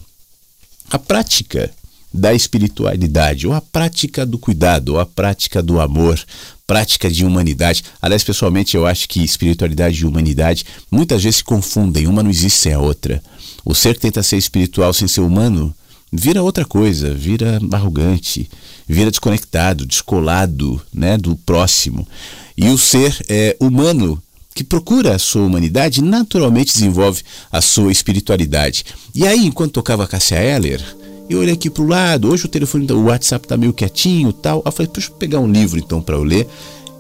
[0.90, 1.70] a prática
[2.14, 6.18] da espiritualidade, ou a prática do cuidado, ou a prática do amor,
[6.66, 7.84] prática de humanidade.
[8.02, 12.58] Aliás, pessoalmente, eu acho que espiritualidade e humanidade muitas vezes se confundem, uma não existe
[12.58, 13.22] sem a outra.
[13.70, 15.76] O ser que tenta ser espiritual sem ser humano
[16.10, 18.50] vira outra coisa, vira arrogante,
[18.88, 22.08] vira desconectado, descolado né, do próximo.
[22.56, 24.24] E o ser é, humano
[24.56, 28.86] que procura a sua humanidade naturalmente desenvolve a sua espiritualidade.
[29.14, 30.82] E aí, enquanto tocava Cássia Eller,
[31.30, 34.64] eu olhei aqui para o lado, hoje o telefone, o WhatsApp está meio quietinho tal.
[34.66, 36.48] Eu falei, deixa eu pegar um livro então para eu ler.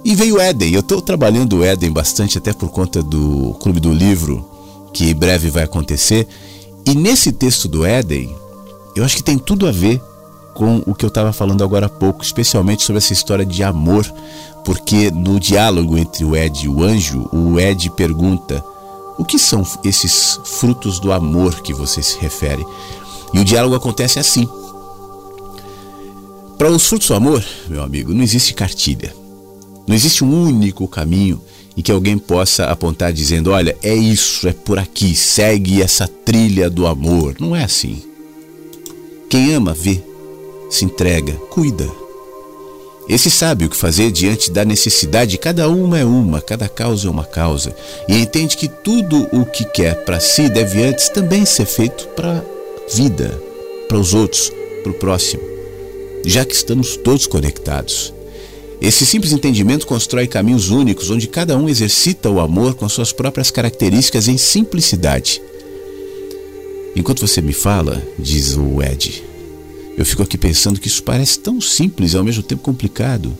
[0.03, 0.73] E veio o Éden.
[0.73, 4.45] Eu estou trabalhando o Éden bastante, até por conta do Clube do Livro,
[4.93, 6.27] que em breve vai acontecer.
[6.87, 8.33] E nesse texto do Éden,
[8.95, 10.01] eu acho que tem tudo a ver
[10.53, 14.09] com o que eu estava falando agora há pouco, especialmente sobre essa história de amor,
[14.63, 18.63] porque no diálogo entre o Ed e o anjo, o Ed pergunta:
[19.17, 22.65] o que são esses frutos do amor que você se refere?
[23.33, 24.47] E o diálogo acontece assim.
[26.57, 29.13] Para os frutos do amor, meu amigo, não existe cartilha.
[29.85, 31.41] Não existe um único caminho
[31.77, 36.69] e que alguém possa apontar dizendo: olha, é isso, é por aqui, segue essa trilha
[36.71, 37.35] do amor.
[37.39, 38.01] Não é assim.
[39.29, 40.01] Quem ama, vê,
[40.71, 41.87] se entrega, cuida.
[43.07, 47.11] Esse sabe o que fazer diante da necessidade, cada uma é uma, cada causa é
[47.11, 47.73] uma causa,
[48.07, 52.39] e entende que tudo o que quer para si deve antes também ser feito para
[52.39, 53.41] a vida,
[53.87, 54.51] para os outros,
[54.83, 55.41] para o próximo,
[56.25, 58.13] já que estamos todos conectados.
[58.79, 63.49] Esse simples entendimento constrói caminhos únicos onde cada um exercita o amor com suas próprias
[63.49, 65.41] características em simplicidade.
[66.95, 69.23] Enquanto você me fala, diz o Ed,
[69.97, 73.35] eu fico aqui pensando que isso parece tão simples e ao mesmo tempo complicado.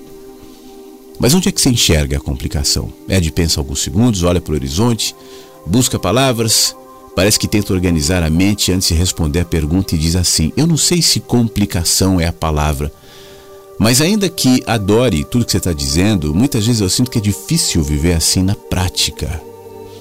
[1.20, 2.92] Mas onde é que você enxerga a complicação?
[3.08, 5.16] Ed pensa alguns segundos, olha para o horizonte,
[5.66, 6.76] busca palavras,
[7.16, 10.66] parece que tenta organizar a mente antes de responder a pergunta e diz assim: Eu
[10.66, 12.92] não sei se complicação é a palavra
[13.78, 17.22] mas ainda que adore tudo que você está dizendo, muitas vezes eu sinto que é
[17.22, 19.42] difícil viver assim na prática.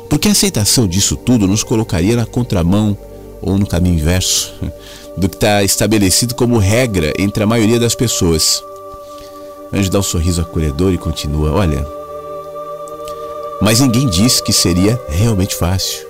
[0.08, 2.96] Porque a aceitação disso tudo nos colocaria na contramão
[3.42, 4.54] ou no caminho inverso
[5.16, 8.62] do que está estabelecido como regra entre a maioria das pessoas.
[9.72, 11.86] Anjo dá um sorriso acolhedor e continua: Olha,
[13.60, 16.06] mas ninguém disse que seria realmente fácil.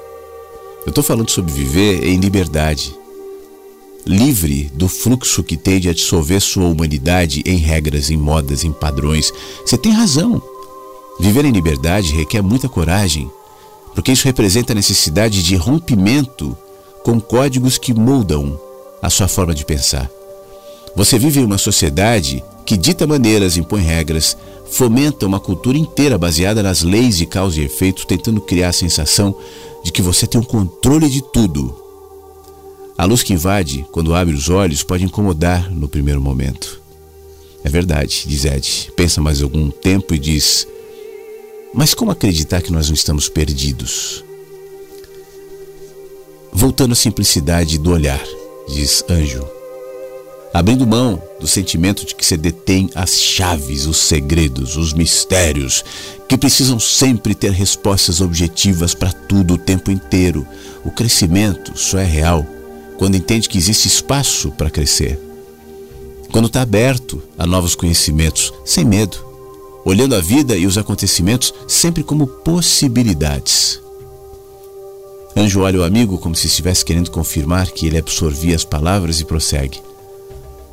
[0.85, 2.95] Eu estou falando sobre viver em liberdade
[4.07, 9.33] livre do fluxo que tende a dissolver sua humanidade em regras, em modas, em padrões.
[9.65, 10.41] Você tem razão.
[11.19, 13.31] Viver em liberdade requer muita coragem,
[13.95, 16.57] porque isso representa a necessidade de rompimento
[17.03, 18.61] com códigos que moldam
[19.03, 20.11] a sua forma de pensar.
[20.95, 24.37] Você vive em uma sociedade que dita maneiras, impõe regras,
[24.71, 29.35] fomenta uma cultura inteira baseada nas leis de causa e efeito, tentando criar a sensação
[29.83, 31.86] de que você tem o um controle de tudo.
[32.97, 36.81] A luz que invade quando abre os olhos pode incomodar no primeiro momento.
[37.63, 38.93] É verdade, diz Ed.
[38.97, 40.67] Pensa mais algum tempo e diz:
[41.75, 44.25] Mas como acreditar que nós não estamos perdidos?
[46.53, 48.25] Voltando à simplicidade do olhar,
[48.69, 49.57] diz Anjo
[50.57, 55.85] abrindo mão do sentimento de que você detém as chaves, os segredos, os mistérios,
[56.27, 60.47] que precisam sempre ter respostas objetivas para tudo o tempo inteiro.
[60.83, 62.47] O crescimento só é real
[62.99, 65.19] quando entende que existe espaço para crescer.
[66.33, 69.25] Quando está aberto a novos conhecimentos, sem medo,
[69.85, 73.81] olhando a vida e os acontecimentos sempre como possibilidades.
[75.37, 79.25] Anjo olha o amigo como se estivesse querendo confirmar que ele absorvia as palavras e
[79.25, 79.81] prossegue.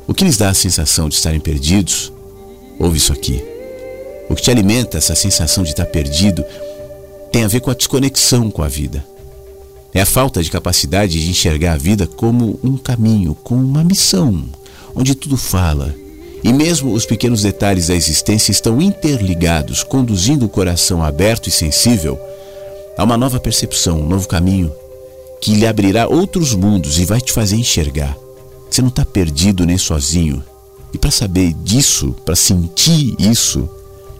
[0.06, 2.12] O que lhes dá a sensação de estarem perdidos?
[2.78, 3.42] Ouve isso aqui.
[4.28, 6.44] O que te alimenta essa sensação de estar perdido
[7.30, 9.04] tem a ver com a desconexão com a vida.
[9.94, 14.44] É a falta de capacidade de enxergar a vida como um caminho, como uma missão,
[14.92, 15.94] onde tudo fala.
[16.42, 22.18] E mesmo os pequenos detalhes da existência estão interligados, conduzindo o coração aberto e sensível
[22.98, 24.72] a uma nova percepção, um novo caminho
[25.40, 28.16] que lhe abrirá outros mundos e vai te fazer enxergar.
[28.68, 30.42] Você não está perdido nem sozinho.
[30.92, 33.68] E para saber disso, para sentir isso,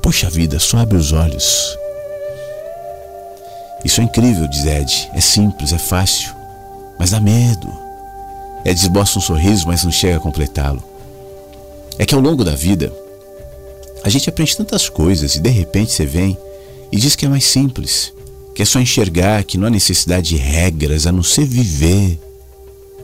[0.03, 1.77] poxa vida, só abre os olhos.
[3.85, 5.11] Isso é incrível, diz Ed.
[5.12, 6.35] É simples, é fácil,
[6.99, 7.68] mas dá medo.
[8.64, 10.82] Ed esboça um sorriso, mas não chega a completá-lo.
[11.99, 12.93] É que ao longo da vida,
[14.03, 16.37] a gente aprende tantas coisas e de repente você vem
[16.91, 18.12] e diz que é mais simples,
[18.55, 22.18] que é só enxergar, que não há necessidade de regras, a não ser viver.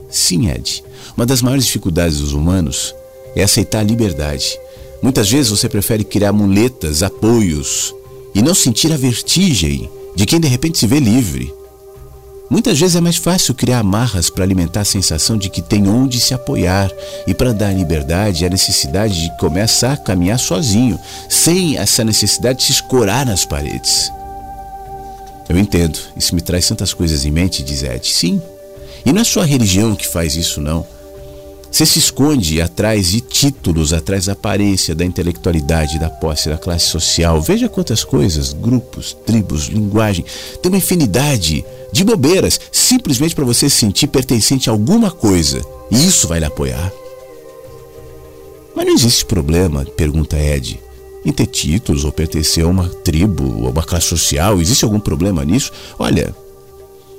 [0.09, 0.83] Sim, Ed,
[1.15, 2.95] uma das maiores dificuldades dos humanos
[3.35, 4.57] é aceitar a liberdade.
[5.01, 7.93] Muitas vezes você prefere criar muletas, apoios
[8.33, 11.53] e não sentir a vertigem de quem de repente se vê livre.
[12.49, 16.19] Muitas vezes é mais fácil criar amarras para alimentar a sensação de que tem onde
[16.19, 16.91] se apoiar
[17.25, 20.99] e para dar liberdade a necessidade de começar a caminhar sozinho,
[21.29, 24.11] sem essa necessidade de se escorar nas paredes.
[25.47, 28.05] Eu entendo, isso me traz tantas coisas em mente, diz Ed.
[28.05, 28.41] Sim,
[29.05, 30.85] e não é só a religião que faz isso, não.
[31.71, 36.87] Você se esconde atrás de títulos, atrás da aparência, da intelectualidade, da posse, da classe
[36.87, 37.41] social.
[37.41, 40.25] Veja quantas coisas, grupos, tribos, linguagem.
[40.61, 41.63] Tem uma infinidade
[41.93, 45.61] de bobeiras, simplesmente para você se sentir pertencente a alguma coisa.
[45.89, 46.91] E isso vai lhe apoiar.
[48.75, 50.77] Mas não existe problema, pergunta Ed,
[51.23, 54.59] em ter títulos ou pertencer a uma tribo ou uma classe social.
[54.59, 55.71] Existe algum problema nisso?
[55.97, 56.35] Olha,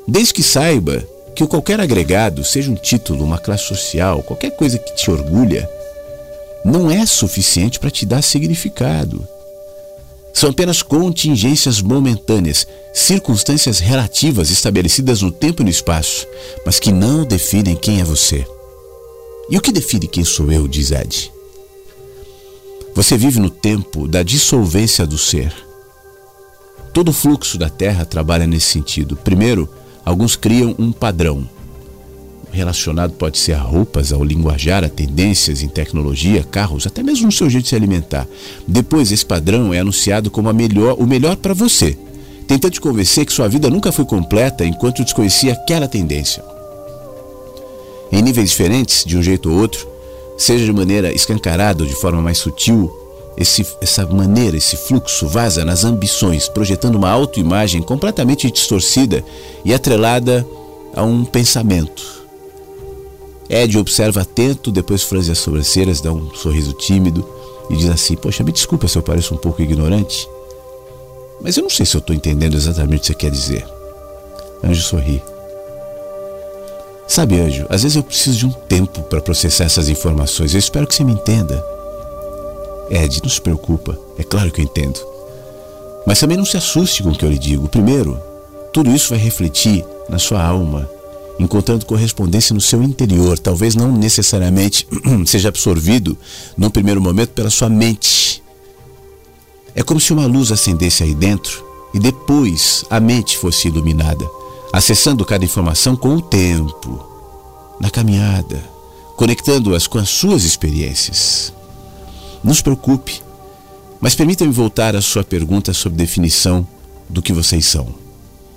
[0.06, 4.94] desde que saiba que qualquer agregado, seja um título, uma classe social, qualquer coisa que
[4.94, 5.68] te orgulha,
[6.64, 9.26] não é suficiente para te dar significado.
[10.32, 16.26] São apenas contingências momentâneas, circunstâncias relativas estabelecidas no tempo e no espaço,
[16.64, 18.46] mas que não definem quem é você.
[19.50, 21.30] E o que define quem sou eu, diz Ed?
[22.94, 25.52] Você vive no tempo da dissolvência do ser.
[26.92, 29.16] Todo o fluxo da Terra trabalha nesse sentido.
[29.16, 29.68] Primeiro,
[30.04, 31.48] Alguns criam um padrão.
[32.50, 37.32] Relacionado pode ser a roupas, ao linguajar, a tendências em tecnologia, carros, até mesmo no
[37.32, 38.26] seu jeito de se alimentar.
[38.68, 41.96] Depois, esse padrão é anunciado como melhor, o melhor para você,
[42.46, 46.44] tentando te convencer que sua vida nunca foi completa enquanto desconhecia aquela tendência.
[48.10, 49.88] Em níveis diferentes, de um jeito ou outro,
[50.36, 52.92] seja de maneira escancarada ou de forma mais sutil,
[53.36, 59.24] esse, essa maneira, esse fluxo vaza nas ambições, projetando uma autoimagem completamente distorcida
[59.64, 60.46] e atrelada
[60.94, 62.22] a um pensamento.
[63.48, 67.26] Ed observa atento, depois franze as sobrancelhas, dá um sorriso tímido
[67.68, 70.28] e diz assim: Poxa, me desculpa se eu pareço um pouco ignorante,
[71.40, 73.66] mas eu não sei se eu estou entendendo exatamente o que você quer dizer.
[74.62, 75.22] Anjo sorri.
[77.06, 80.54] Sabe, Anjo, às vezes eu preciso de um tempo para processar essas informações.
[80.54, 81.62] Eu espero que você me entenda.
[82.90, 85.00] Ed, não se preocupa, é claro que eu entendo.
[86.06, 87.68] Mas também não se assuste com o que eu lhe digo.
[87.68, 88.18] Primeiro,
[88.72, 90.88] tudo isso vai refletir na sua alma,
[91.38, 93.38] encontrando correspondência no seu interior.
[93.38, 94.86] Talvez não necessariamente
[95.26, 96.16] seja absorvido
[96.56, 98.42] num primeiro momento pela sua mente.
[99.74, 101.64] É como se uma luz acendesse aí dentro
[101.94, 104.28] e depois a mente fosse iluminada,
[104.72, 107.06] acessando cada informação com o tempo,
[107.80, 108.62] na caminhada,
[109.16, 111.52] conectando-as com as suas experiências.
[112.42, 113.22] Não se preocupe.
[114.00, 116.66] Mas permita-me voltar à sua pergunta sobre definição
[117.08, 117.94] do que vocês são.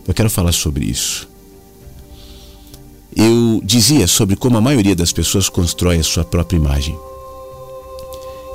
[0.08, 1.28] Eu quero falar sobre isso.
[3.16, 6.98] Eu dizia sobre como a maioria das pessoas constrói a sua própria imagem.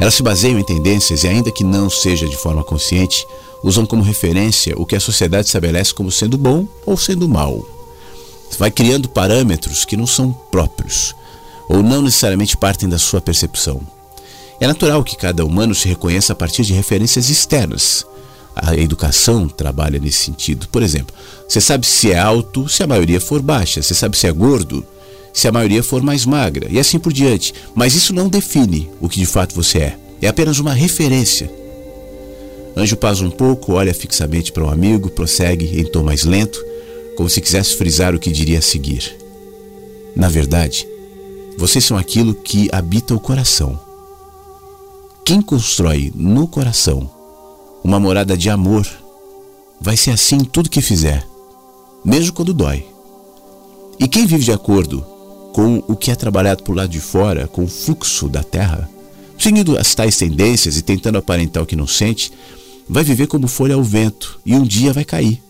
[0.01, 3.27] Elas se baseiam em tendências e, ainda que não seja de forma consciente,
[3.63, 7.67] usam como referência o que a sociedade estabelece como sendo bom ou sendo mal.
[8.59, 11.15] Vai criando parâmetros que não são próprios
[11.69, 13.81] ou não necessariamente partem da sua percepção.
[14.61, 18.05] É natural que cada humano se reconheça a partir de referências externas.
[18.55, 20.69] A educação trabalha nesse sentido.
[20.69, 21.15] Por exemplo,
[21.49, 24.85] você sabe se é alto se a maioria for baixa, você sabe se é gordo
[25.33, 27.55] se a maioria for mais magra, e assim por diante.
[27.75, 29.97] Mas isso não define o que de fato você é.
[30.21, 31.51] É apenas uma referência.
[32.77, 36.63] Anjo pausa um pouco, olha fixamente para um amigo, prossegue em tom mais lento,
[37.17, 39.17] como se quisesse frisar o que diria a seguir.
[40.15, 40.87] Na verdade,
[41.57, 43.79] vocês são aquilo que habita o coração.
[45.31, 47.09] Quem constrói no coração
[47.85, 48.85] uma morada de amor
[49.81, 51.25] vai ser assim em tudo que fizer,
[52.05, 52.85] mesmo quando dói.
[54.01, 55.07] E quem vive de acordo
[55.53, 58.91] com o que é trabalhado por lado de fora, com o fluxo da terra,
[59.39, 62.33] seguindo as tais tendências e tentando aparentar o que não sente,
[62.89, 65.41] vai viver como folha ao vento e um dia vai cair.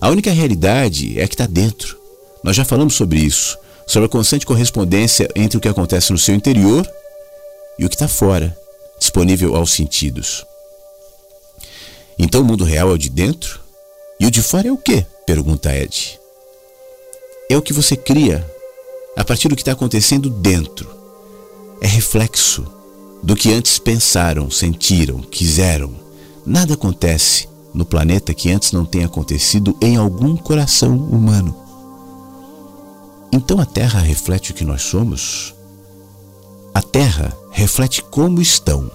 [0.00, 1.98] A única realidade é que está dentro.
[2.44, 6.32] Nós já falamos sobre isso, sobre a constante correspondência entre o que acontece no seu
[6.32, 6.88] interior
[7.76, 8.56] e o que está fora
[8.98, 10.44] disponível aos sentidos.
[12.18, 13.60] Então o mundo real é o de dentro?
[14.18, 15.04] E o de fora é o quê?
[15.26, 16.18] pergunta Ed.
[17.48, 18.48] É o que você cria
[19.16, 20.88] a partir do que está acontecendo dentro.
[21.80, 22.66] É reflexo
[23.22, 25.94] do que antes pensaram, sentiram, quiseram.
[26.46, 31.56] Nada acontece no planeta que antes não tenha acontecido em algum coração humano.
[33.32, 35.54] Então a Terra reflete o que nós somos?
[36.74, 38.90] A Terra reflete como estão,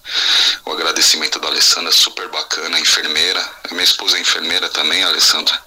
[0.66, 3.48] o agradecimento da Alessandra, super bacana, enfermeira.
[3.70, 5.64] Minha esposa é enfermeira também, Alessandra.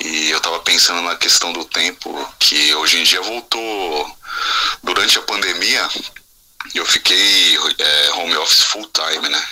[0.00, 4.16] E eu estava pensando na questão do tempo, que hoje em dia voltou
[4.82, 5.86] durante a pandemia.
[6.74, 9.42] Eu fiquei é, home office full time, né?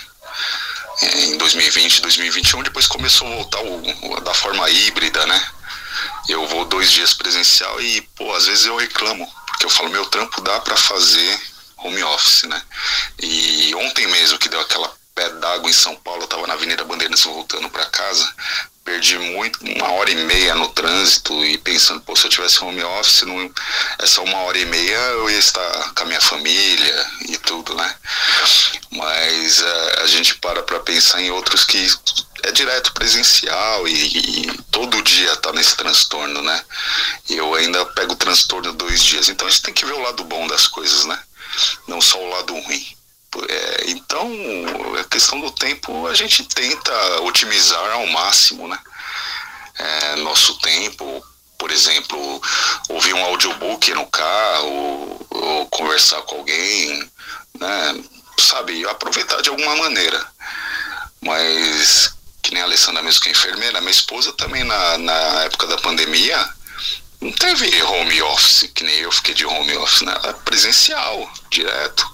[1.01, 5.49] Em 2020, 2021, depois começou a voltar o, o, da forma híbrida, né?
[6.27, 10.05] Eu vou dois dias presencial e, pô, às vezes eu reclamo, porque eu falo, meu
[10.07, 11.41] trampo dá para fazer
[11.77, 12.61] home office, né?
[13.21, 16.83] E ontem mesmo que deu aquela pé d'água em São Paulo, eu tava na Avenida
[16.85, 18.33] Bandeirantes voltando para casa,
[18.89, 22.83] perdi muito, uma hora e meia no trânsito e pensando, pô, se eu tivesse home
[22.83, 23.51] office, não,
[23.99, 27.95] essa uma hora e meia eu ia estar com a minha família e tudo, né?
[28.89, 31.87] Mas uh, a gente para para pensar em outros que
[32.41, 36.59] é direto presencial e, e todo dia tá nesse transtorno, né?
[37.29, 39.29] E eu ainda pego o transtorno dois dias.
[39.29, 41.19] Então a gente tem que ver o lado bom das coisas, né?
[41.87, 42.98] Não só o lado ruim.
[43.47, 44.29] É, então,
[44.99, 48.79] a questão do tempo a gente tenta otimizar ao máximo, né?
[49.77, 51.23] É, nosso tempo,
[51.57, 52.41] por exemplo,
[52.89, 57.09] ouvir um audiobook no carro, ou conversar com alguém,
[57.59, 58.03] né?
[58.39, 60.25] Sabe, aproveitar de alguma maneira.
[61.21, 65.67] Mas que nem a Alessandra mesmo que é enfermeira, minha esposa também na, na época
[65.67, 66.49] da pandemia,
[67.21, 70.17] não teve home office, que nem eu fiquei de home office, né?
[70.23, 72.09] Era presencial, direto,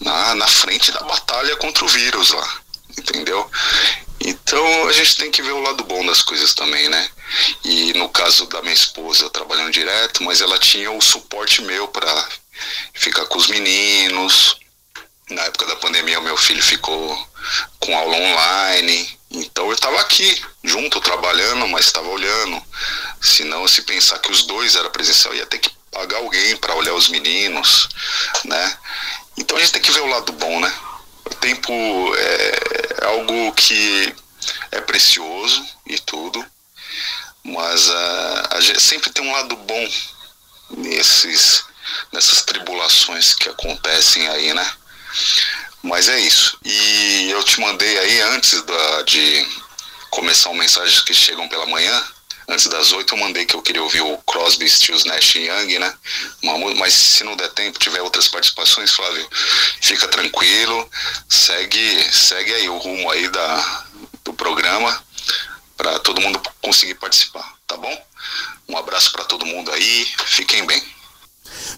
[0.00, 2.60] na, na frente da batalha contra o vírus lá,
[2.98, 3.50] entendeu?
[4.20, 7.08] Então a gente tem que ver o lado bom das coisas também, né?
[7.64, 12.28] E no caso da minha esposa, trabalhando direto, mas ela tinha o suporte meu para
[12.94, 14.56] ficar com os meninos.
[15.30, 17.28] Na época da pandemia, o meu filho ficou
[17.78, 19.17] com aula online.
[19.30, 22.62] Então eu estava aqui, junto, trabalhando, mas estava olhando.
[23.20, 26.94] Senão, se pensar que os dois era presencial, ia ter que pagar alguém para olhar
[26.94, 27.88] os meninos,
[28.44, 28.78] né?
[29.36, 30.72] Então a gente tem que ver o lado bom, né?
[31.24, 31.72] O tempo
[32.16, 34.14] é algo que
[34.70, 36.44] é precioso e tudo,
[37.42, 39.88] mas uh, a gente sempre tem um lado bom
[40.70, 41.64] nesses
[42.12, 44.72] nessas tribulações que acontecem aí, né?
[45.82, 46.58] Mas é isso.
[46.64, 49.46] E eu te mandei aí antes da, de
[50.10, 52.04] começar o mensagens que chegam pela manhã,
[52.48, 55.94] antes das oito eu mandei que eu queria ouvir o Crosby, Stills, Nash Young, né?
[56.76, 59.28] Mas se não der tempo, tiver outras participações, Flávio,
[59.80, 60.90] fica tranquilo,
[61.28, 63.84] segue, segue aí o rumo aí da,
[64.24, 65.04] do programa
[65.76, 68.06] para todo mundo conseguir participar, tá bom?
[68.68, 70.97] Um abraço para todo mundo aí, fiquem bem.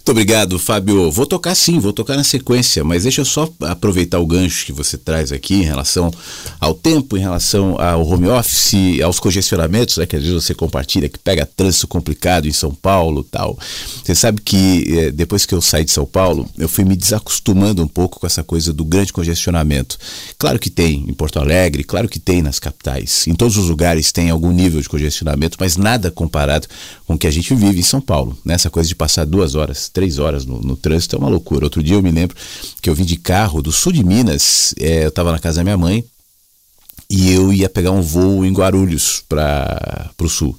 [0.01, 1.11] Muito obrigado, Fábio.
[1.11, 4.73] Vou tocar sim, vou tocar na sequência, mas deixa eu só aproveitar o gancho que
[4.73, 6.11] você traz aqui em relação
[6.59, 11.07] ao tempo, em relação ao home office, aos congestionamentos, né, que às vezes você compartilha,
[11.07, 13.59] que pega trânsito complicado em São Paulo tal.
[14.03, 17.83] Você sabe que eh, depois que eu saí de São Paulo, eu fui me desacostumando
[17.83, 19.99] um pouco com essa coisa do grande congestionamento.
[20.39, 23.27] Claro que tem em Porto Alegre, claro que tem nas capitais.
[23.27, 26.67] Em todos os lugares tem algum nível de congestionamento, mas nada comparado
[27.07, 28.37] com o que a gente vive em São Paulo.
[28.47, 28.55] Né?
[28.55, 31.67] Essa coisa de passar duas horas, três horas no, no, trânsito é uma loucura.
[31.67, 32.37] Outro dia eu me lembro
[32.81, 35.65] que eu vim de carro do sul de Minas, é, eu estava na casa da
[35.65, 36.05] minha mãe
[37.09, 40.57] e eu ia pegar um voo em Guarulhos para o sul.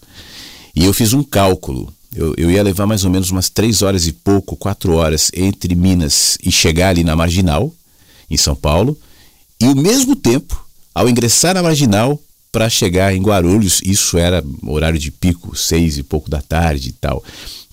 [0.75, 1.91] E eu fiz um cálculo.
[2.13, 5.73] Eu, eu ia levar mais ou menos umas três horas e pouco, quatro horas entre
[5.75, 7.73] Minas e chegar ali na Marginal,
[8.29, 8.97] em São Paulo,
[9.61, 12.19] e o mesmo tempo, ao ingressar na Marginal,
[12.51, 16.91] para chegar em Guarulhos, isso era horário de pico, seis e pouco da tarde e
[16.93, 17.23] tal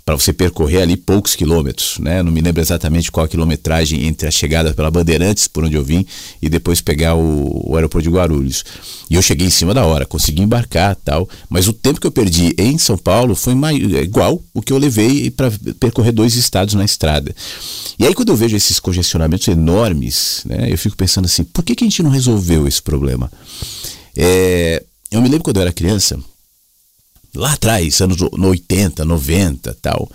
[0.09, 2.23] para você percorrer ali poucos quilômetros, né?
[2.23, 5.85] Não me lembro exatamente qual a quilometragem entre a chegada pela Bandeirantes, por onde eu
[5.85, 6.07] vim,
[6.41, 8.65] e depois pegar o, o aeroporto de Guarulhos.
[9.11, 12.11] E eu cheguei em cima da hora, consegui embarcar tal, mas o tempo que eu
[12.11, 16.73] perdi em São Paulo foi é igual o que eu levei para percorrer dois estados
[16.73, 17.37] na estrada.
[17.99, 20.73] E aí quando eu vejo esses congestionamentos enormes, né?
[20.73, 23.31] Eu fico pensando assim, por que, que a gente não resolveu esse problema?
[24.17, 26.19] É, eu me lembro quando eu era criança,
[27.35, 30.11] lá atrás, anos 80, 90 tal,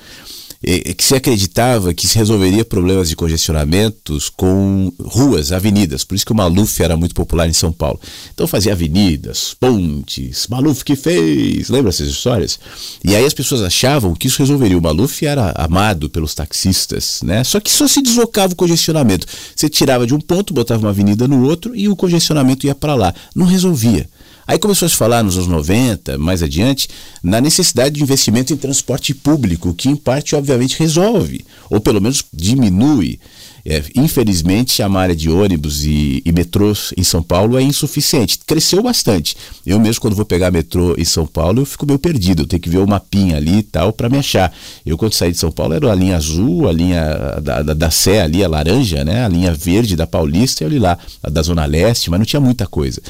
[0.98, 6.06] que se acreditava que se resolveria problemas de congestionamentos com ruas, avenidas.
[6.06, 8.00] Por isso que o Maluf era muito popular em São Paulo.
[8.34, 12.58] Então fazia avenidas, pontes, Maluf que fez, lembra essas histórias?
[13.04, 14.78] E aí as pessoas achavam que isso resolveria.
[14.78, 17.44] O Maluf era amado pelos taxistas, né?
[17.44, 19.28] Só que só se deslocava o congestionamento.
[19.54, 22.96] Você tirava de um ponto, botava uma avenida no outro e o congestionamento ia para
[22.96, 23.14] lá.
[23.36, 24.08] Não resolvia.
[24.46, 26.90] Aí começou a se falar nos anos 90, mais adiante,
[27.24, 32.24] na necessidade de investimento em transporte público, que em parte, obviamente, resolve, ou pelo menos
[32.34, 33.20] diminui
[33.66, 38.40] é, infelizmente, a malha de ônibus e, e, metrôs em São Paulo é insuficiente.
[38.46, 39.38] Cresceu bastante.
[39.66, 42.44] Eu mesmo, quando vou pegar metrô em São Paulo, eu fico meio perdido.
[42.44, 44.54] Eu tenho que ver o mapinha ali e tal para me achar.
[44.86, 47.90] Eu, quando saí de São Paulo, era a linha azul, a linha da, da, da
[47.90, 49.24] Sé ali, a laranja, né?
[49.24, 52.42] a linha verde da Paulista e ali lá, a da Zona Leste, mas não tinha
[52.42, 53.02] muita coisa.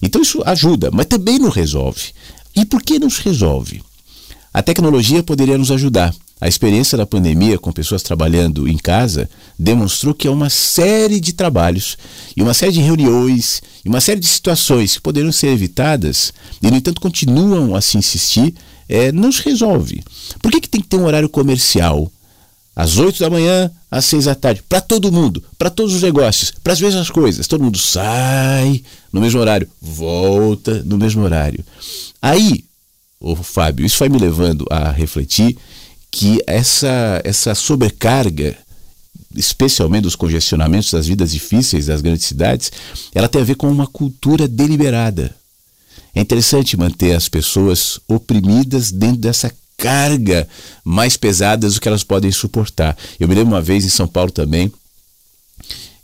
[0.00, 2.12] Então isso ajuda, mas também não resolve.
[2.56, 3.82] E por que não se resolve?
[4.54, 6.14] A tecnologia poderia nos ajudar.
[6.40, 9.28] A experiência da pandemia com pessoas trabalhando em casa
[9.58, 11.98] demonstrou que há uma série de trabalhos
[12.36, 16.32] e uma série de reuniões e uma série de situações que poderiam ser evitadas
[16.62, 18.54] e, no entanto, continuam a se insistir,
[18.88, 20.02] é, não se resolve.
[20.40, 22.10] Por que, que tem que ter um horário comercial?
[22.74, 26.52] Às 8 da manhã, às 6 da tarde, para todo mundo, para todos os negócios,
[26.62, 27.48] para as mesmas coisas.
[27.48, 28.80] Todo mundo sai
[29.12, 31.64] no mesmo horário, volta no mesmo horário.
[32.22, 32.64] Aí,
[33.18, 35.58] o Fábio, isso vai me levando a refletir
[36.10, 38.56] que essa, essa sobrecarga,
[39.34, 42.72] especialmente dos congestionamentos das vidas difíceis das grandes cidades,
[43.14, 45.34] ela tem a ver com uma cultura deliberada.
[46.14, 50.48] É interessante manter as pessoas oprimidas dentro dessa carga
[50.84, 52.96] mais pesada do que elas podem suportar.
[53.20, 54.72] Eu me lembro uma vez em São Paulo também,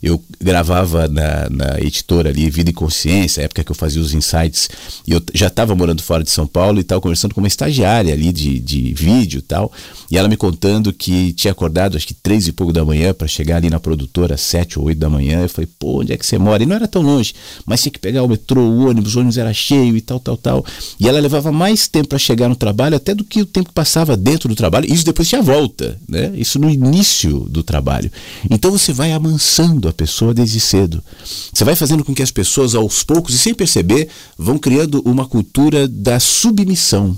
[0.05, 4.69] eu gravava na, na editora ali, Vida e Consciência, época que eu fazia os insights,
[5.07, 8.13] e eu já estava morando fora de São Paulo e estava conversando com uma estagiária
[8.13, 9.71] ali de, de vídeo e tal,
[10.11, 13.27] e ela me contando que tinha acordado acho que três e pouco da manhã para
[13.27, 15.41] chegar ali na produtora, sete ou oito da manhã.
[15.41, 16.61] Eu falei, pô, onde é que você mora?
[16.61, 17.33] E não era tão longe,
[17.65, 20.37] mas tinha que pegar o metrô, o ônibus, o ônibus era cheio e tal, tal,
[20.37, 20.65] tal.
[20.99, 23.73] E ela levava mais tempo para chegar no trabalho até do que o tempo que
[23.73, 24.91] passava dentro do trabalho.
[24.91, 26.31] Isso depois tinha volta, né?
[26.35, 28.11] Isso no início do trabalho.
[28.49, 31.03] Então você vai amansando a pessoa desde cedo.
[31.51, 35.25] Você vai fazendo com que as pessoas, aos poucos e sem perceber, vão criando uma
[35.25, 37.17] cultura da submissão.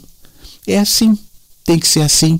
[0.65, 1.17] É assim,
[1.65, 2.39] tem que ser assim.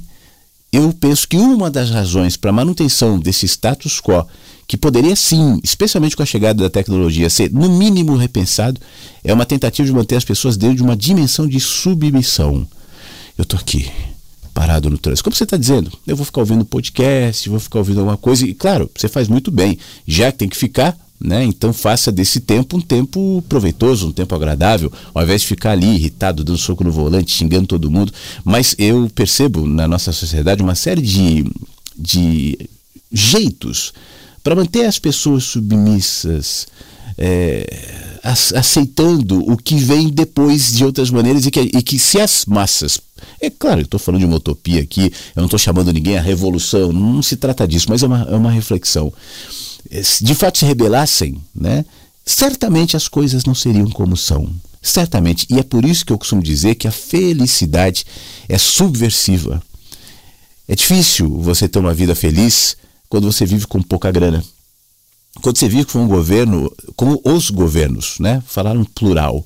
[0.71, 4.25] Eu penso que uma das razões para a manutenção desse status quo,
[4.67, 8.79] que poderia sim, especialmente com a chegada da tecnologia, ser no mínimo repensado,
[9.23, 12.67] é uma tentativa de manter as pessoas dentro de uma dimensão de submissão.
[13.37, 13.89] Eu estou aqui,
[14.57, 15.23] parado no trânsito.
[15.23, 18.55] Como você está dizendo, eu vou ficar ouvindo podcast, vou ficar ouvindo alguma coisa, e
[18.55, 19.77] claro, você faz muito bem,
[20.07, 21.43] já que tem que ficar, né?
[21.43, 25.93] Então faça desse tempo um tempo proveitoso, um tempo agradável, ao invés de ficar ali
[25.93, 28.11] irritado, dando soco no volante, xingando todo mundo.
[28.43, 31.45] Mas eu percebo na nossa sociedade uma série de,
[31.95, 32.57] de
[33.11, 33.93] jeitos
[34.43, 36.67] para manter as pessoas submissas,
[37.15, 42.45] é, aceitando o que vem depois de outras maneiras e que, e que se as
[42.45, 42.99] massas
[43.39, 46.21] é claro, eu estou falando de uma utopia aqui, eu não estou chamando ninguém à
[46.21, 49.11] revolução, não se trata disso, mas é uma, é uma reflexão.
[49.89, 51.85] Eh, se de fato se rebelassem, né,
[52.25, 54.49] certamente as coisas não seriam como são.
[54.81, 55.45] Certamente.
[55.49, 58.05] E é por isso que eu costumo dizer que a felicidade
[58.47, 59.61] é subversiva.
[60.67, 62.77] É difícil você ter uma vida feliz
[63.09, 64.43] quando você vive com pouca grana.
[65.41, 68.41] Quando você vive com um governo, como os governos, né?
[68.45, 69.45] Falar no plural.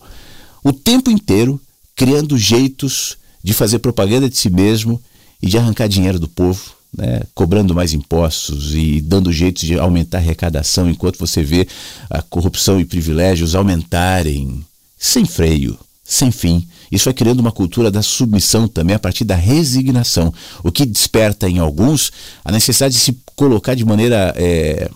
[0.64, 1.60] O tempo inteiro
[1.96, 5.02] criando jeitos de fazer propaganda de si mesmo
[5.42, 10.18] e de arrancar dinheiro do povo, né, cobrando mais impostos e dando jeitos de aumentar
[10.18, 11.68] a arrecadação, enquanto você vê
[12.10, 14.64] a corrupção e privilégios aumentarem
[14.98, 16.68] sem freio, sem fim.
[16.92, 20.34] Isso vai criando uma cultura da submissão também a partir da resignação,
[20.64, 22.12] o que desperta em alguns
[22.44, 24.90] a necessidade de se colocar de maneira é,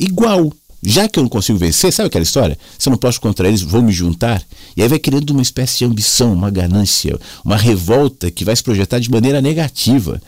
[0.00, 2.58] igual já que eu não consigo vencer, sabe aquela história?
[2.78, 4.42] Se eu não posso contra eles, vou me juntar.
[4.74, 8.62] E aí vai criando uma espécie de ambição, uma ganância, uma revolta que vai se
[8.62, 10.20] projetar de maneira negativa.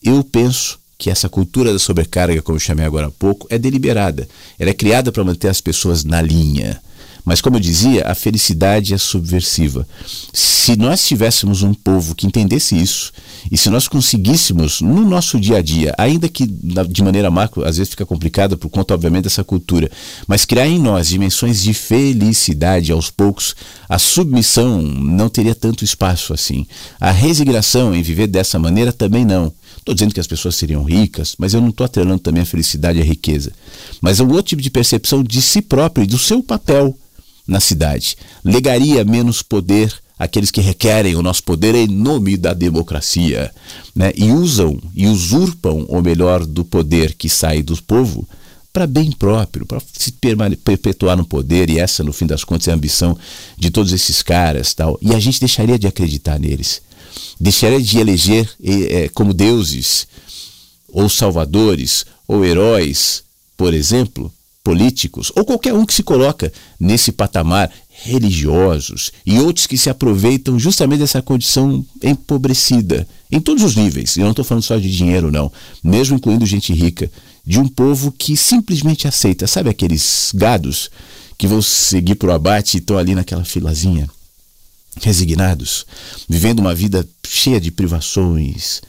[0.00, 4.28] Eu penso que essa cultura da sobrecarga, como eu chamei agora há pouco, é deliberada.
[4.58, 6.80] Ela é criada para manter as pessoas na linha.
[7.28, 9.86] Mas, como eu dizia, a felicidade é subversiva.
[10.32, 13.12] Se nós tivéssemos um povo que entendesse isso,
[13.52, 17.76] e se nós conseguíssemos, no nosso dia a dia, ainda que de maneira macro, às
[17.76, 19.90] vezes fica complicada por conta, obviamente, dessa cultura,
[20.26, 23.54] mas criar em nós dimensões de felicidade aos poucos,
[23.86, 26.66] a submissão não teria tanto espaço assim.
[26.98, 29.52] A resignação em viver dessa maneira também não.
[29.76, 32.98] Estou dizendo que as pessoas seriam ricas, mas eu não estou atrelando também a felicidade
[32.98, 33.52] à riqueza.
[34.00, 36.96] Mas é um outro tipo de percepção de si próprio e do seu papel
[37.48, 38.16] na cidade.
[38.44, 43.50] Legaria menos poder àqueles que requerem o nosso poder em nome da democracia,
[43.94, 44.12] né?
[44.14, 48.28] e usam e usurpam o melhor do poder que sai do povo
[48.72, 50.12] para bem próprio, para se
[50.62, 53.18] perpetuar no poder, e essa, no fim das contas, é a ambição
[53.56, 54.74] de todos esses caras.
[54.74, 54.98] tal.
[55.00, 56.82] E a gente deixaria de acreditar neles,
[57.40, 60.06] deixaria de eleger é, como deuses,
[60.92, 63.24] ou salvadores, ou heróis,
[63.56, 64.32] por exemplo,
[64.68, 67.72] políticos, ou qualquer um que se coloca nesse patamar,
[68.04, 74.18] religiosos e outros que se aproveitam justamente dessa condição empobrecida, em todos os níveis.
[74.18, 75.50] Eu não estou falando só de dinheiro, não,
[75.82, 77.10] mesmo incluindo gente rica,
[77.46, 79.46] de um povo que simplesmente aceita.
[79.46, 80.90] Sabe aqueles gados
[81.38, 84.06] que vão seguir para o abate e estão ali naquela filazinha,
[85.00, 85.86] resignados,
[86.28, 88.82] vivendo uma vida cheia de privações,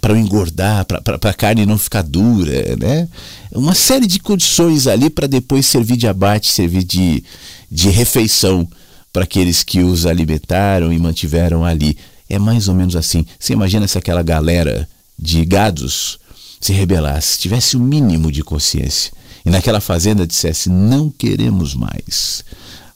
[0.00, 3.08] para engordar, para a carne não ficar dura, né?
[3.52, 7.24] Uma série de condições ali para depois servir de abate, servir de,
[7.70, 8.68] de refeição
[9.12, 11.96] para aqueles que os alimentaram e mantiveram ali.
[12.28, 13.26] É mais ou menos assim.
[13.38, 16.18] Você imagina se aquela galera de gados
[16.60, 19.12] se rebelasse, tivesse o mínimo de consciência
[19.44, 22.44] e naquela fazenda dissesse: não queremos mais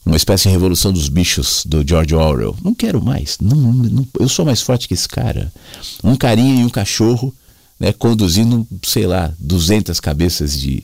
[0.05, 2.55] uma espécie de revolução dos bichos do George Orwell.
[2.63, 3.37] Não quero mais.
[3.41, 5.51] Não, não, eu sou mais forte que esse cara.
[6.03, 7.33] Um carinha e um cachorro
[7.79, 10.83] né, conduzindo, sei lá, 200 cabeças de,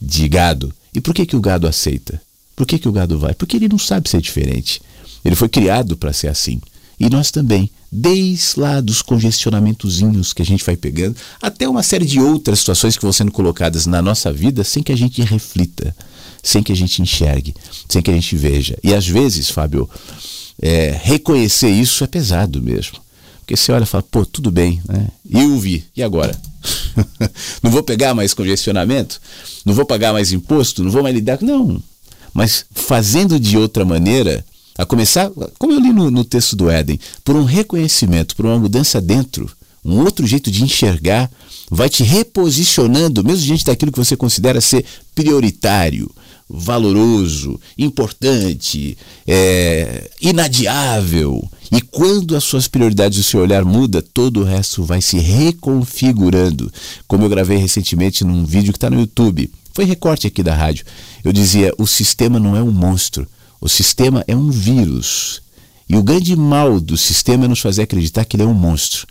[0.00, 0.72] de gado.
[0.94, 2.20] E por que, que o gado aceita?
[2.54, 3.34] Por que, que o gado vai?
[3.34, 4.82] Porque ele não sabe ser diferente.
[5.24, 6.60] Ele foi criado para ser assim.
[7.00, 12.04] E nós também, desde lá dos congestionamentozinhos que a gente vai pegando, até uma série
[12.04, 15.94] de outras situações que vão sendo colocadas na nossa vida sem que a gente reflita
[16.42, 17.54] sem que a gente enxergue,
[17.88, 18.76] sem que a gente veja.
[18.82, 19.88] E às vezes, Fábio,
[20.60, 22.98] é, reconhecer isso é pesado mesmo.
[23.40, 25.08] Porque você olha e fala, pô, tudo bem, né?
[25.28, 26.38] Eu vi, e agora?
[27.62, 29.20] não vou pegar mais congestionamento,
[29.64, 31.38] não vou pagar mais imposto, não vou mais lidar.
[31.40, 31.82] Não.
[32.34, 34.44] Mas fazendo de outra maneira,
[34.76, 38.58] a começar, como eu li no, no texto do Éden, por um reconhecimento, por uma
[38.58, 39.50] mudança dentro,
[39.84, 41.30] um outro jeito de enxergar,
[41.70, 44.84] vai te reposicionando, mesmo diante daquilo que você considera ser
[45.14, 46.10] prioritário,
[46.48, 48.96] valoroso, importante,
[49.26, 51.48] é, inadiável.
[51.70, 55.18] E quando as suas prioridades e o seu olhar muda, todo o resto vai se
[55.18, 56.72] reconfigurando.
[57.06, 59.50] Como eu gravei recentemente num vídeo que está no YouTube.
[59.74, 60.86] Foi recorte aqui da rádio.
[61.22, 63.28] Eu dizia: o sistema não é um monstro,
[63.60, 65.42] o sistema é um vírus.
[65.88, 69.06] E o grande mal do sistema é nos fazer acreditar que ele é um monstro.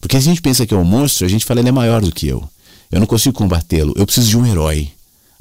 [0.00, 2.02] Porque se a gente pensa que é um monstro, a gente fala ele é maior
[2.02, 2.48] do que eu.
[2.90, 4.90] Eu não consigo combatê-lo, eu preciso de um herói.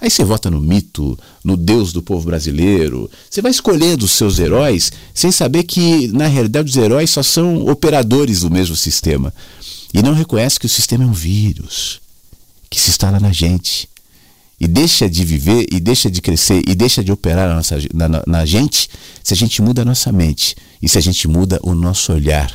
[0.02, 3.10] Aí você vota no mito, no Deus do povo brasileiro.
[3.30, 7.68] Você vai escolhendo os seus heróis sem saber que, na realidade, os heróis só são
[7.68, 9.32] operadores do mesmo sistema.
[9.94, 12.02] E não reconhece que o sistema é um vírus
[12.68, 13.88] que se instala na gente.
[14.60, 18.24] E deixa de viver, e deixa de crescer, e deixa de operar na, nossa, na,
[18.26, 18.90] na, gente
[19.24, 22.52] se a gente muda a nossa mente e se a gente muda o nosso olhar.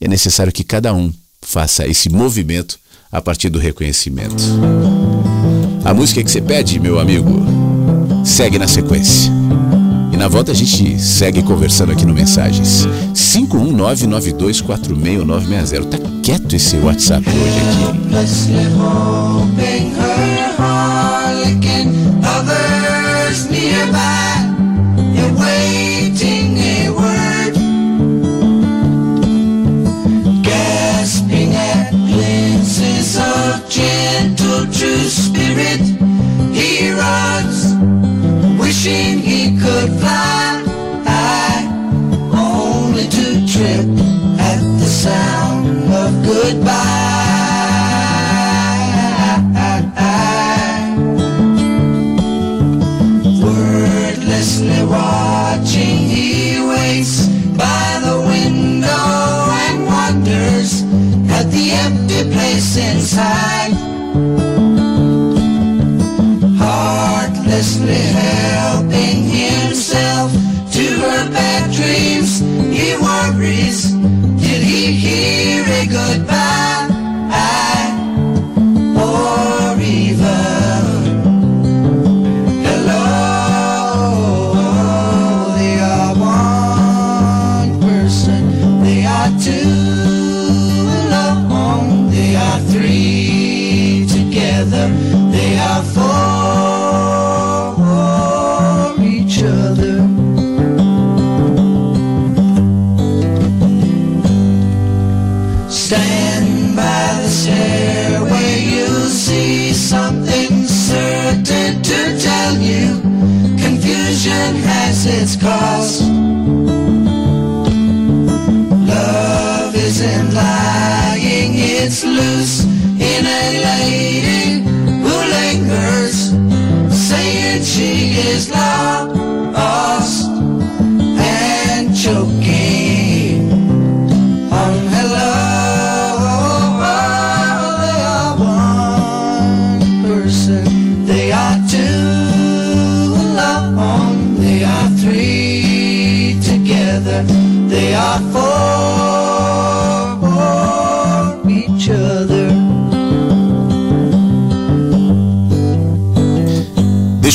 [0.00, 2.78] É necessário que cada um faça esse movimento
[3.10, 4.44] a partir do reconhecimento.
[5.86, 7.30] A música que você pede, meu amigo,
[8.24, 9.30] segue na sequência.
[10.12, 12.88] E na volta a gente segue conversando aqui no Mensagens.
[13.14, 15.84] 51992469660.
[15.84, 17.84] Tá quieto esse WhatsApp hoje aqui.
[38.90, 40.62] He could fly.
[41.04, 41.66] High
[42.32, 43.86] only to trip
[44.38, 46.94] at the sound of goodbye.
[53.42, 57.26] Wordlessly watching he waits
[57.56, 60.82] by the window and wonders
[61.30, 64.45] at the empty place inside
[67.76, 70.32] Heartlessly helping himself
[70.72, 72.38] to her bad dreams.
[72.74, 73.90] He worries,
[74.40, 76.75] did he hear a goodbye?
[115.42, 116.05] Has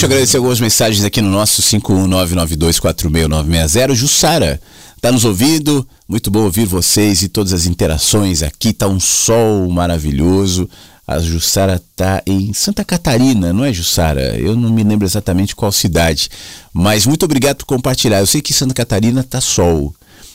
[0.01, 3.93] Deixa eu agradecer algumas mensagens aqui no nosso 51992469660.
[3.93, 4.59] Jussara,
[4.99, 5.87] tá nos ouvindo?
[6.09, 8.73] Muito bom ouvir vocês e todas as interações aqui.
[8.73, 10.67] Tá um sol maravilhoso.
[11.05, 14.35] A Jussara tá em Santa Catarina, não é, Jussara?
[14.39, 16.31] Eu não me lembro exatamente qual cidade.
[16.73, 18.21] Mas muito obrigado por compartilhar.
[18.21, 19.93] Eu sei que Santa Catarina tá sol.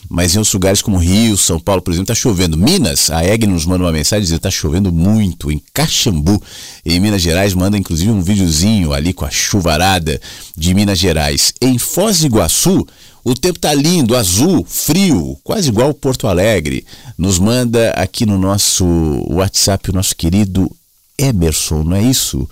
[0.09, 2.57] Mas em outros lugares como Rio, São Paulo, por exemplo, está chovendo.
[2.57, 5.51] Minas, a Egg nos manda uma mensagem dizendo que está chovendo muito.
[5.51, 6.41] Em Caxambu,
[6.85, 10.19] em Minas Gerais, manda inclusive um videozinho ali com a chuvarada
[10.55, 11.53] de Minas Gerais.
[11.61, 12.87] Em Foz do Iguaçu,
[13.23, 16.85] o tempo tá lindo, azul, frio, quase igual Porto Alegre.
[17.17, 18.85] Nos manda aqui no nosso
[19.29, 20.71] WhatsApp o nosso querido
[21.17, 22.49] Emerson, não é isso?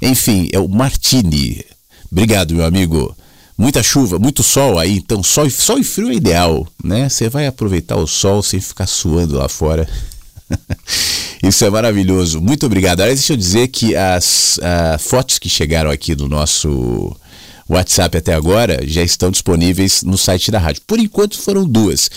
[0.00, 1.64] Enfim, é o Martini.
[2.10, 3.16] Obrigado, meu amigo.
[3.56, 7.08] Muita chuva, muito sol aí, então sol, sol e frio é ideal, né?
[7.08, 9.88] Você vai aproveitar o sol sem ficar suando lá fora.
[11.42, 12.40] Isso é maravilhoso.
[12.40, 13.00] Muito obrigado.
[13.00, 17.14] Aliás, deixa eu dizer que as uh, fotos que chegaram aqui no nosso
[17.68, 20.82] WhatsApp até agora já estão disponíveis no site da rádio.
[20.86, 22.10] Por enquanto foram duas.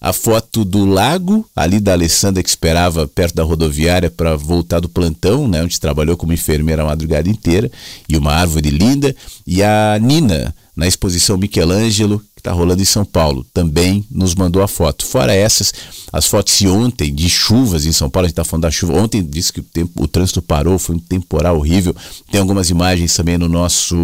[0.00, 4.88] A foto do lago, ali da Alessandra que esperava perto da rodoviária para voltar do
[4.88, 7.70] plantão, né, onde trabalhou como enfermeira a madrugada inteira,
[8.08, 9.14] e uma árvore linda,
[9.46, 14.62] e a Nina na exposição Michelangelo que está rolando em São Paulo, também nos mandou
[14.62, 15.04] a foto.
[15.04, 15.74] Fora essas,
[16.12, 18.92] as fotos de ontem de chuvas em São Paulo, a gente está falando da chuva.
[18.92, 21.96] Ontem disse que o, tempo, o trânsito parou, foi um temporal horrível.
[22.30, 23.96] Tem algumas imagens também no nosso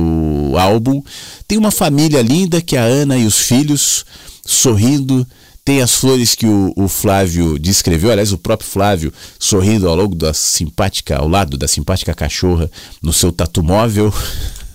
[0.59, 1.01] álbum.
[1.47, 4.05] Tem uma família linda que é a Ana e os filhos
[4.45, 5.25] sorrindo
[5.65, 10.15] tem as flores que o, o, Flávio descreveu, aliás, o próprio Flávio sorrindo ao longo
[10.15, 14.13] da simpática, ao lado da simpática cachorra no seu tatu móvel.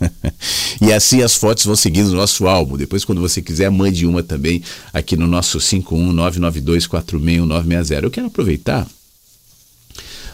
[0.82, 2.76] e assim as fotos vão seguindo o nosso álbum.
[2.76, 8.04] Depois, quando você quiser, mande uma também aqui no nosso 51992461960.
[8.04, 8.88] Eu quero aproveitar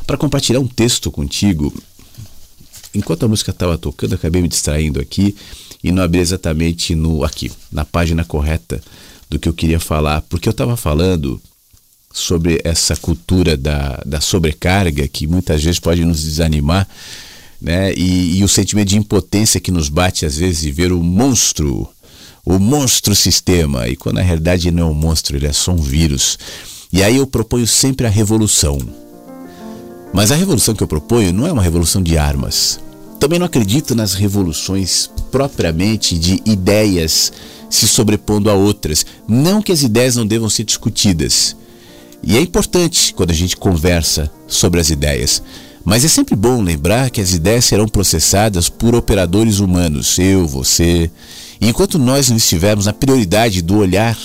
[0.07, 1.73] para compartilhar um texto contigo.
[2.93, 5.35] Enquanto a música estava tocando, acabei me distraindo aqui
[5.83, 8.81] e não abri exatamente no aqui, na página correta
[9.29, 11.41] do que eu queria falar, porque eu estava falando
[12.13, 16.87] sobre essa cultura da, da sobrecarga que muitas vezes pode nos desanimar,
[17.61, 17.93] né?
[17.93, 21.87] E, e o sentimento de impotência que nos bate às vezes de ver o monstro,
[22.45, 25.81] o monstro sistema, e quando na realidade não é um monstro, ele é só um
[25.81, 26.37] vírus.
[26.93, 28.77] E aí eu proponho sempre a revolução.
[30.13, 32.79] Mas a revolução que eu proponho não é uma revolução de armas.
[33.25, 37.33] Também não acredito nas revoluções propriamente de ideias
[37.71, 39.03] se sobrepondo a outras.
[39.27, 41.57] Não que as ideias não devam ser discutidas.
[42.21, 45.41] E é importante quando a gente conversa sobre as ideias.
[45.83, 51.09] Mas é sempre bom lembrar que as ideias serão processadas por operadores humanos, eu, você.
[51.59, 54.15] E enquanto nós não estivermos na prioridade do olhar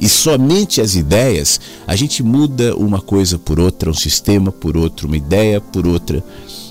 [0.00, 5.06] e somente as ideias, a gente muda uma coisa por outra, um sistema por outro,
[5.06, 6.24] uma ideia por outra.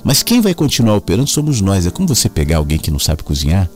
[0.03, 1.85] Mas quem vai continuar operando somos nós.
[1.85, 3.69] É como você pegar alguém que não sabe cozinhar,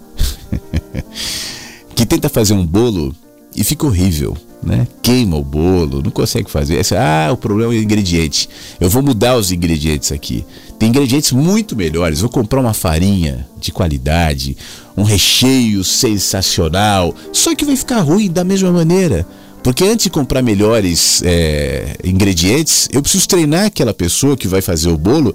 [1.96, 3.16] que tenta fazer um bolo
[3.56, 4.88] e fica horrível né?
[5.02, 6.82] Queima o bolo, não consegue fazer.
[6.96, 8.50] Ah, o problema é o ingrediente.
[8.80, 10.46] Eu vou mudar os ingredientes aqui.
[10.80, 12.22] Tem ingredientes muito melhores.
[12.22, 14.58] Vou comprar uma farinha de qualidade,
[14.96, 17.14] um recheio sensacional.
[17.32, 19.28] Só que vai ficar ruim da mesma maneira.
[19.62, 24.90] Porque antes de comprar melhores é, ingredientes, eu preciso treinar aquela pessoa que vai fazer
[24.90, 25.34] o bolo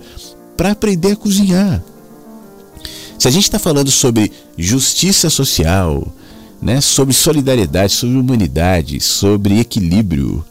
[0.58, 1.80] para aprender a cozinhar.
[3.16, 6.12] Se a gente está falando sobre justiça social,
[6.60, 10.44] né, sobre solidariedade, sobre humanidade, sobre equilíbrio,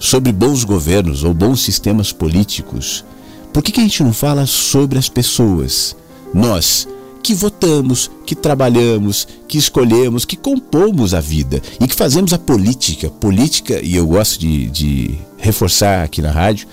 [0.00, 3.04] sobre bons governos ou bons sistemas políticos.
[3.52, 5.96] Por que, que a gente não fala sobre as pessoas?
[6.34, 6.88] Nós
[7.22, 13.08] que votamos, que trabalhamos, que escolhemos, que compomos a vida e que fazemos a política.
[13.08, 16.66] Política, e eu gosto de, de reforçar aqui na rádio,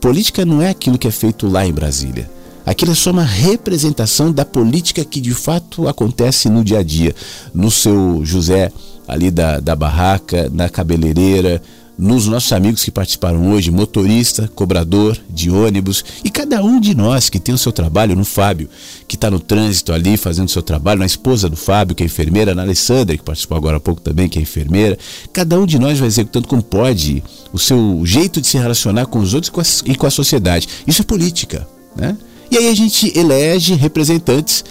[0.00, 2.30] política não é aquilo que é feito lá em Brasília.
[2.64, 7.14] Aquilo é só uma representação da política que de fato acontece no dia a dia,
[7.54, 8.70] no seu José
[9.06, 11.62] ali da, da barraca, na cabeleireira,
[11.98, 17.28] nos nossos amigos que participaram hoje, motorista, cobrador de ônibus e cada um de nós
[17.28, 18.68] que tem o seu trabalho, no Fábio,
[19.08, 22.06] que está no trânsito ali fazendo o seu trabalho, na esposa do Fábio, que é
[22.06, 24.96] enfermeira, na Alessandra, que participou agora há pouco também, que é enfermeira.
[25.32, 27.22] Cada um de nós vai executando como pode
[27.52, 30.68] o seu jeito de se relacionar com os outros e com a, sociedade.
[30.86, 31.66] Isso é política,
[31.96, 32.16] né?
[32.50, 34.64] E aí a gente elege representantes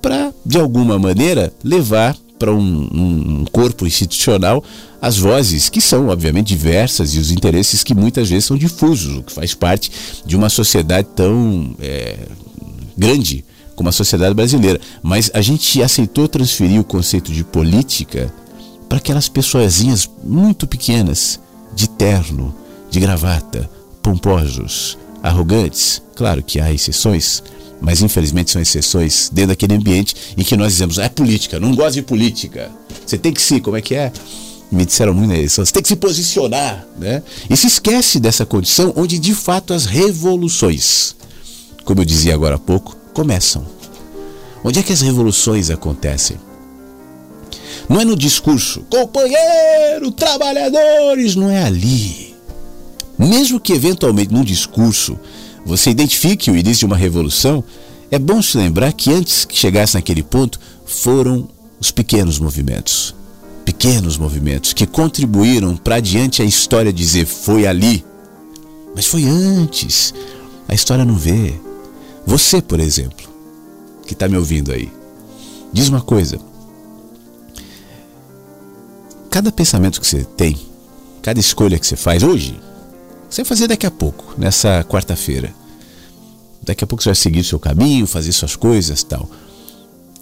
[0.00, 4.62] para, de alguma maneira, levar para um, um, corpo institucional
[5.00, 9.22] as vozes que são, obviamente, diversas e os interesses que muitas vezes são difusos, o
[9.22, 9.90] que faz parte
[10.24, 12.18] de uma sociedade tão é,
[12.96, 13.44] grande
[13.76, 14.80] como a sociedade brasileira.
[15.02, 18.32] Mas a gente aceitou transferir o conceito de política
[18.88, 21.40] para aquelas pessoazinhas muito pequenas,
[21.74, 22.54] de terno,
[22.90, 23.68] de gravata,
[24.02, 26.00] pomposos, arrogantes.
[26.14, 27.42] Claro que há exceções,
[27.84, 31.94] mas infelizmente são exceções dentro daquele ambiente em que nós dizemos, é política, não gosto
[31.94, 32.70] de política.
[33.04, 34.10] Você tem que se, como é que é?
[34.72, 37.22] Me disseram muito na eleição, você tem que se posicionar, né?
[37.48, 41.14] E se esquece dessa condição onde de fato as revoluções,
[41.84, 43.66] como eu dizia agora há pouco, começam.
[44.64, 46.38] Onde é que as revoluções acontecem?
[47.86, 52.34] Não é no discurso, companheiro, trabalhadores, não é ali.
[53.18, 55.18] Mesmo que eventualmente num discurso
[55.64, 57.64] você identifique o início de uma revolução,
[58.10, 61.48] é bom se lembrar que antes que chegasse naquele ponto foram
[61.80, 63.14] os pequenos movimentos.
[63.64, 68.04] Pequenos movimentos que contribuíram para adiante a história dizer foi ali.
[68.94, 70.12] Mas foi antes.
[70.68, 71.54] A história não vê.
[72.26, 73.26] Você, por exemplo,
[74.06, 74.90] que está me ouvindo aí,
[75.72, 76.38] diz uma coisa.
[79.30, 80.56] Cada pensamento que você tem,
[81.22, 82.58] cada escolha que você faz hoje,
[83.34, 85.52] você vai fazer daqui a pouco, nessa quarta-feira.
[86.62, 89.28] Daqui a pouco você vai seguir seu caminho, fazer suas coisas tal.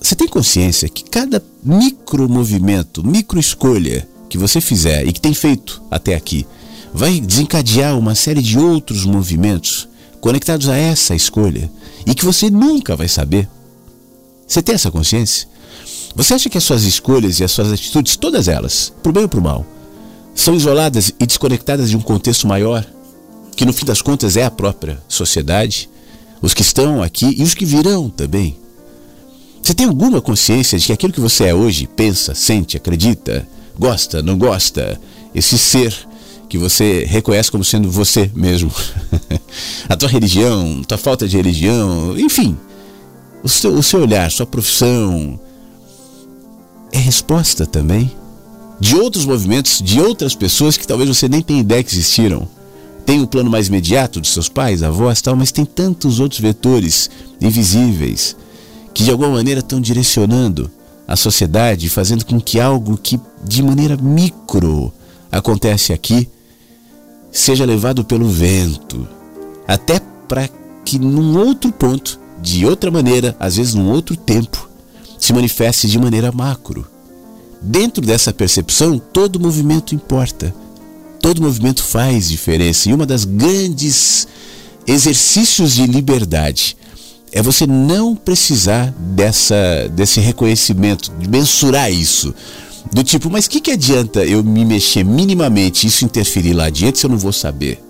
[0.01, 5.34] Você tem consciência que cada micro movimento, micro escolha que você fizer e que tem
[5.34, 6.47] feito até aqui
[6.94, 9.86] vai desencadear uma série de outros movimentos
[10.18, 11.70] conectados a essa escolha
[12.06, 13.47] e que você nunca vai saber.
[14.47, 15.47] Você tem essa consciência?
[16.16, 19.28] Você acha que as suas escolhas e as suas atitudes, todas elas, pro bem ou
[19.28, 19.66] pro mal,
[20.34, 22.86] são isoladas e desconectadas de um contexto maior,
[23.57, 25.89] que no fim das contas é a própria sociedade,
[26.41, 28.57] os que estão aqui e os que virão também?
[29.62, 33.47] Você tem alguma consciência de que aquilo que você é hoje, pensa, sente, acredita,
[33.79, 35.01] gosta, não gosta,
[35.35, 35.95] esse ser
[36.49, 38.73] que você reconhece como sendo você mesmo,
[39.89, 42.57] a tua religião, tua falta de religião, enfim,
[43.43, 45.39] o seu, o seu olhar, sua profissão,
[46.93, 48.11] é resposta também
[48.79, 52.49] de outros movimentos, de outras pessoas que talvez você nem tenha ideia que existiram.
[53.05, 57.11] Tem o plano mais imediato dos seus pais, avós, tal, mas tem tantos outros vetores
[57.41, 58.37] invisíveis
[58.95, 60.70] que de alguma maneira estão direcionando
[61.07, 64.93] a sociedade, fazendo com que algo que de maneira micro
[65.31, 66.29] acontece aqui
[67.31, 69.09] seja levado pelo vento,
[69.66, 69.99] até
[70.29, 70.49] para
[70.85, 74.69] que num outro ponto, de outra maneira, às vezes num outro tempo,
[75.19, 76.87] se manifeste de maneira macro.
[77.61, 80.55] Dentro dessa percepção, todo movimento importa.
[81.23, 82.90] Todo movimento faz diferença.
[82.90, 84.27] E uma das grandes
[84.86, 86.77] exercícios de liberdade
[87.31, 92.35] é você não precisar dessa, desse reconhecimento, de mensurar isso.
[92.93, 96.99] Do tipo, mas o que, que adianta eu me mexer minimamente isso interferir lá adiante
[96.99, 97.82] se eu não vou saber?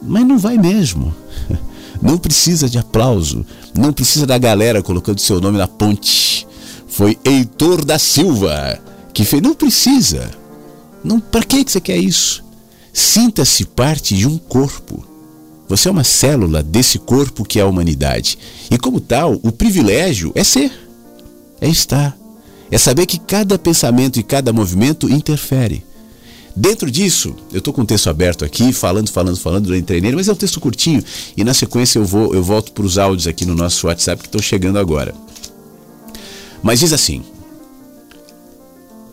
[0.00, 1.14] Mas não vai mesmo.
[2.00, 3.46] Não precisa de aplauso.
[3.72, 6.44] Não precisa da galera colocando seu nome na ponte.
[6.88, 8.80] Foi Heitor da Silva
[9.14, 9.40] que fez.
[9.40, 10.28] Não precisa.
[11.04, 12.44] Não, para que você quer isso?
[12.92, 15.04] Sinta-se parte de um corpo.
[15.68, 18.38] Você é uma célula desse corpo que é a humanidade.
[18.70, 20.70] E como tal, o privilégio é ser,
[21.60, 22.16] é estar,
[22.70, 25.84] é saber que cada pensamento e cada movimento interfere.
[26.54, 30.16] Dentro disso, eu estou com o texto aberto aqui, falando, falando, falando, eu entrei nele,
[30.16, 31.02] mas é um texto curtinho
[31.34, 34.28] e na sequência eu vou, eu volto para os áudios aqui no nosso WhatsApp que
[34.28, 35.14] estão chegando agora.
[36.62, 37.22] Mas diz assim: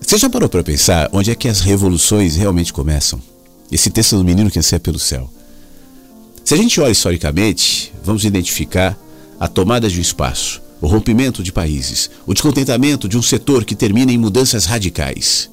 [0.09, 3.21] Você já parou para pensar onde é que as revoluções realmente começam?
[3.71, 5.31] Esse texto do menino que anseia pelo céu.
[6.43, 8.97] Se a gente olha historicamente, vamos identificar
[9.39, 13.75] a tomada de um espaço, o rompimento de países, o descontentamento de um setor que
[13.75, 15.47] termina em mudanças radicais.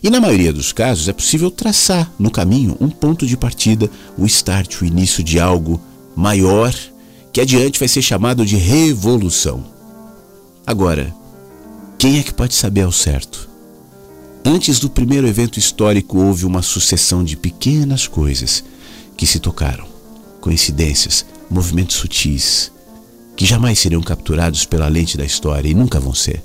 [0.00, 4.26] E na maioria dos casos é possível traçar no caminho um ponto de partida, o
[4.26, 5.80] start, o início de algo
[6.14, 6.72] maior
[7.32, 9.64] que adiante vai ser chamado de revolução.
[10.64, 11.12] Agora,
[11.98, 13.45] quem é que pode saber ao certo?
[14.48, 18.62] Antes do primeiro evento histórico houve uma sucessão de pequenas coisas
[19.16, 19.84] que se tocaram
[20.40, 22.70] coincidências, movimentos sutis,
[23.36, 26.40] que jamais seriam capturados pela lente da história e nunca vão ser.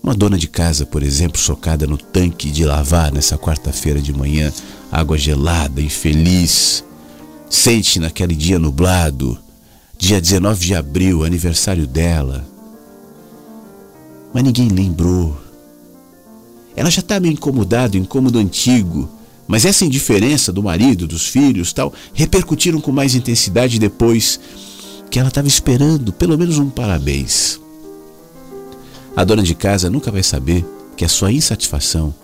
[0.00, 4.52] Uma dona de casa, por exemplo, socada no tanque de lavar nessa quarta-feira de manhã,
[4.92, 6.84] água gelada, infeliz,
[7.50, 9.36] sente naquele dia nublado,
[9.98, 12.46] dia 19 de abril, aniversário dela.
[14.32, 15.45] Mas ninguém lembrou.
[16.76, 19.08] Ela já está meio incomodada, incômodo antigo,
[19.48, 24.38] mas essa indiferença do marido, dos filhos, tal, repercutiram com mais intensidade depois
[25.10, 27.58] que ela estava esperando pelo menos um parabéns.
[29.16, 30.64] A dona de casa nunca vai saber
[30.96, 32.14] que a sua insatisfação,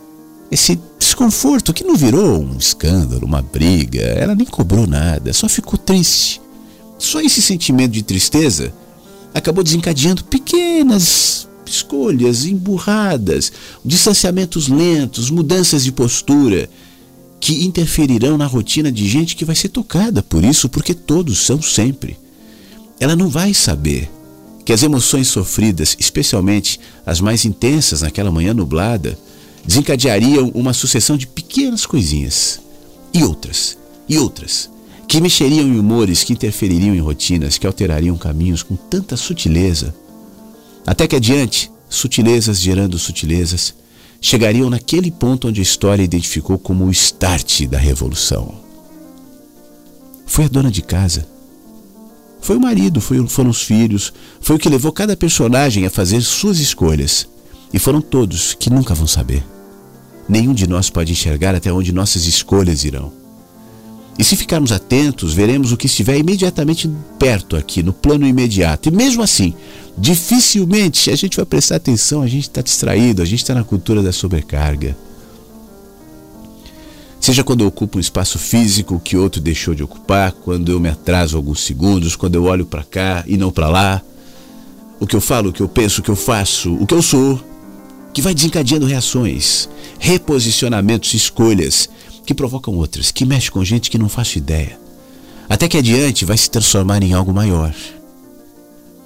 [0.50, 5.78] esse desconforto que não virou um escândalo, uma briga, ela nem cobrou nada, só ficou
[5.78, 6.42] triste.
[6.98, 8.72] Só esse sentimento de tristeza
[9.32, 13.52] acabou desencadeando pequenas escolhas emburradas,
[13.84, 16.68] distanciamentos lentos, mudanças de postura
[17.40, 21.60] que interferirão na rotina de gente que vai ser tocada por isso, porque todos são
[21.60, 22.16] sempre.
[23.00, 24.08] Ela não vai saber
[24.64, 29.18] que as emoções sofridas, especialmente as mais intensas naquela manhã nublada,
[29.64, 32.60] desencadeariam uma sucessão de pequenas coisinhas
[33.12, 33.76] e outras,
[34.08, 34.70] e outras,
[35.08, 39.94] que mexeriam em humores, que interfeririam em rotinas, que alterariam caminhos com tanta sutileza,
[40.86, 43.74] até que adiante, sutilezas gerando sutilezas,
[44.20, 48.54] chegariam naquele ponto onde a história identificou como o start da revolução.
[50.26, 51.26] Foi a dona de casa.
[52.40, 56.58] Foi o marido, foram os filhos, foi o que levou cada personagem a fazer suas
[56.58, 57.28] escolhas.
[57.72, 59.44] E foram todos que nunca vão saber.
[60.28, 63.12] Nenhum de nós pode enxergar até onde nossas escolhas irão.
[64.18, 68.88] E se ficarmos atentos, veremos o que estiver imediatamente perto aqui, no plano imediato.
[68.88, 69.54] E mesmo assim,
[69.96, 74.02] dificilmente a gente vai prestar atenção, a gente está distraído, a gente está na cultura
[74.02, 74.96] da sobrecarga.
[77.20, 80.88] Seja quando eu ocupo um espaço físico que outro deixou de ocupar, quando eu me
[80.88, 84.02] atraso alguns segundos, quando eu olho para cá e não para lá,
[84.98, 87.00] o que eu falo, o que eu penso, o que eu faço, o que eu
[87.00, 87.40] sou,
[88.12, 89.68] que vai desencadeando reações,
[90.00, 91.88] reposicionamentos, escolhas
[92.26, 94.78] que provocam outras, que mexe com gente que não faço ideia.
[95.48, 97.74] Até que adiante vai se transformar em algo maior.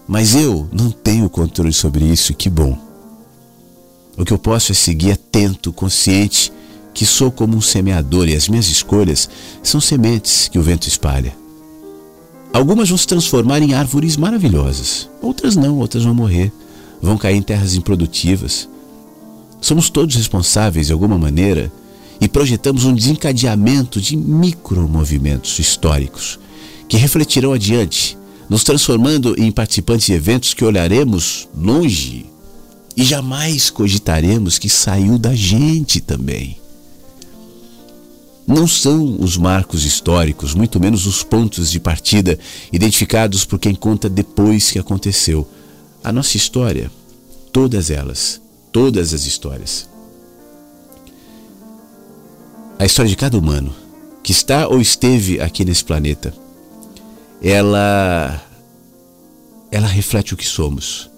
[0.07, 2.78] Mas eu não tenho controle sobre isso, que bom.
[4.16, 6.53] O que eu posso é seguir atento, consciente,
[6.95, 9.28] que sou como um semeador e as minhas escolhas
[9.62, 11.37] são sementes que o vento espalha.
[12.53, 16.51] Algumas vão se transformar em árvores maravilhosas, outras não, outras vão morrer,
[17.03, 18.66] vão cair em terras improdutivas.
[19.61, 21.70] Somos todos responsáveis de alguma maneira
[22.19, 26.39] e projetamos um desencadeamento de micromovimentos históricos
[26.89, 28.16] que refletirão adiante,
[28.48, 32.27] nos transformando em participantes de eventos que olharemos longe
[32.97, 36.59] e jamais cogitaremos que saiu da gente também.
[38.47, 42.39] Não são os marcos históricos, muito menos os pontos de partida
[42.73, 45.47] identificados por quem conta depois que aconteceu.
[46.02, 46.90] A nossa história,
[47.52, 48.40] todas elas,
[48.70, 49.89] todas as histórias,
[52.78, 53.74] a história de cada humano
[54.23, 56.32] que está ou esteve aqui nesse planeta,
[57.43, 58.43] ela
[59.71, 61.11] ela reflete o que somos.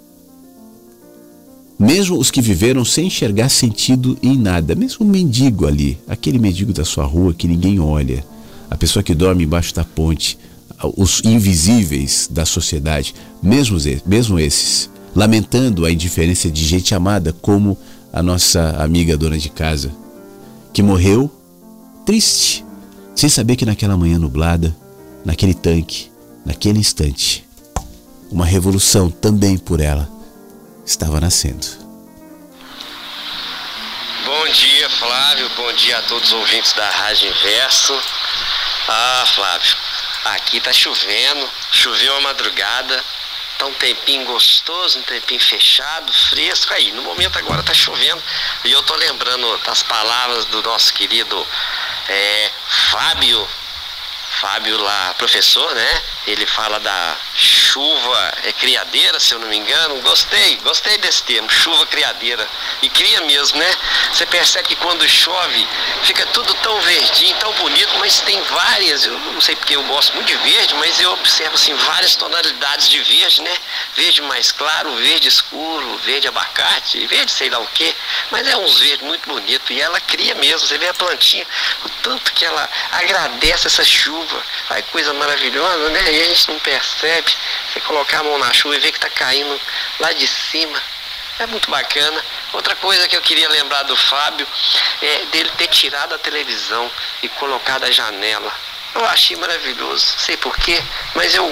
[1.78, 6.72] Mesmo os que viveram sem enxergar sentido em nada, mesmo o mendigo ali, aquele mendigo
[6.72, 8.24] da sua rua que ninguém olha,
[8.68, 10.36] a pessoa que dorme embaixo da ponte,
[10.96, 17.78] os invisíveis da sociedade, mesmo, mesmo esses, lamentando a indiferença de gente amada como
[18.12, 19.92] a nossa amiga dona de casa,
[20.72, 21.30] que morreu
[22.04, 22.64] triste,
[23.14, 24.74] sem saber que naquela manhã nublada,
[25.28, 26.10] naquele tanque,
[26.46, 27.46] naquele instante,
[28.30, 30.08] uma revolução também por ela
[30.86, 31.66] estava nascendo.
[34.24, 35.50] Bom dia, Flávio.
[35.54, 38.02] Bom dia a todos os ouvintes da Rádio Inverso.
[38.88, 39.76] Ah, Flávio,
[40.24, 43.04] aqui tá chovendo, choveu a madrugada,
[43.58, 46.72] tá um tempinho gostoso, um tempinho fechado, fresco.
[46.72, 48.22] Aí, no momento agora tá chovendo.
[48.64, 51.46] E eu tô lembrando das palavras do nosso querido
[52.08, 52.50] é,
[52.90, 53.46] Fábio,
[54.40, 56.02] Fábio lá, professor, né?
[56.28, 60.00] Ele fala da chuva é criadeira, se eu não me engano.
[60.02, 62.46] Gostei, gostei desse termo, chuva criadeira.
[62.82, 63.70] E cria mesmo, né?
[64.12, 65.66] Você percebe que quando chove,
[66.02, 70.14] fica tudo tão verdinho, tão bonito, mas tem várias, eu não sei porque eu gosto
[70.14, 73.56] muito de verde, mas eu observo assim várias tonalidades de verde, né?
[73.94, 77.94] Verde mais claro, verde escuro, verde abacate, verde sei lá o que,
[78.30, 80.66] mas é uns verdes muito bonito e ela cria mesmo.
[80.66, 81.46] Você vê a plantinha,
[81.84, 86.17] o tanto que ela agradece essa chuva, ai coisa maravilhosa, né?
[86.18, 87.32] Gente não percebe.
[87.72, 89.60] Você colocar a mão na chuva e ver que está caindo
[90.00, 90.82] lá de cima.
[91.38, 92.24] É muito bacana.
[92.52, 94.44] Outra coisa que eu queria lembrar do Fábio
[95.00, 96.90] é dele ter tirado a televisão
[97.22, 98.52] e colocado a janela.
[98.96, 100.82] Eu achei maravilhoso, não sei porquê,
[101.14, 101.46] mas eu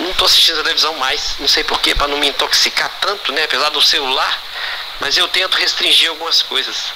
[0.00, 3.44] não estou assistindo a televisão mais, não sei porquê, para não me intoxicar tanto, né?
[3.44, 4.42] Apesar do celular,
[5.00, 6.92] mas eu tento restringir algumas coisas.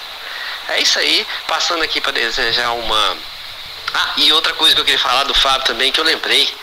[0.69, 3.17] É isso aí, passando aqui para desejar uma.
[3.95, 6.55] Ah, e outra coisa que eu queria falar do Fábio também, que eu lembrei.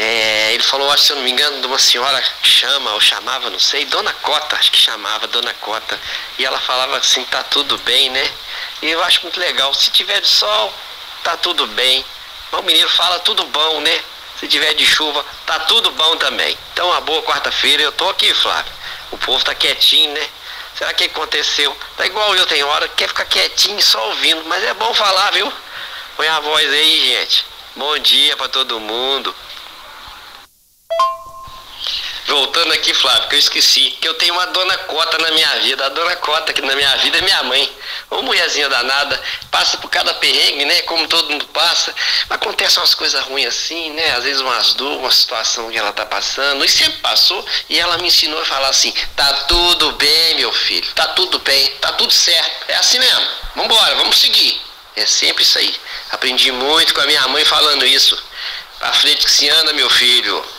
[0.00, 3.50] É, ele falou, acho, se eu não me engano, de uma senhora chama, ou chamava,
[3.50, 5.98] não sei, Dona Cota, acho que chamava Dona Cota.
[6.38, 8.32] E ela falava assim, tá tudo bem, né?
[8.80, 9.74] E eu acho muito legal.
[9.74, 10.72] Se tiver de sol,
[11.24, 12.04] tá tudo bem.
[12.52, 14.00] O menino fala tudo bom, né?
[14.38, 16.56] Se tiver de chuva, tá tudo bom também.
[16.72, 17.82] Então, uma boa quarta-feira.
[17.82, 18.72] Eu tô aqui, Flávio.
[19.10, 20.28] O povo tá quietinho, né?
[20.76, 21.76] Será que aconteceu?
[21.96, 24.44] Tá igual eu, tem hora que quer ficar quietinho só ouvindo.
[24.44, 25.52] Mas é bom falar, viu?
[26.16, 27.44] Põe a voz aí, gente.
[27.74, 29.34] Bom dia para todo mundo.
[32.28, 35.86] Voltando aqui, Flávio, que eu esqueci, que eu tenho uma dona Cota na minha vida.
[35.86, 37.72] A dona Cota aqui na minha vida é minha mãe.
[38.10, 39.18] Uma mulherzinha danada,
[39.50, 40.82] passa por cada perrengue, né?
[40.82, 41.94] Como todo mundo passa.
[42.28, 44.14] Acontecem umas coisas ruins assim, né?
[44.14, 46.62] Às vezes umas dores, uma situação que ela tá passando.
[46.62, 47.42] E sempre passou.
[47.66, 50.86] E ela me ensinou a falar assim: tá tudo bem, meu filho.
[50.94, 52.66] Tá tudo bem, tá tudo certo.
[52.68, 53.26] É assim mesmo.
[53.56, 54.60] Vambora, vamos seguir.
[54.96, 55.74] É sempre isso aí.
[56.10, 58.22] Aprendi muito com a minha mãe falando isso.
[58.78, 60.57] Pra frente que se anda, meu filho.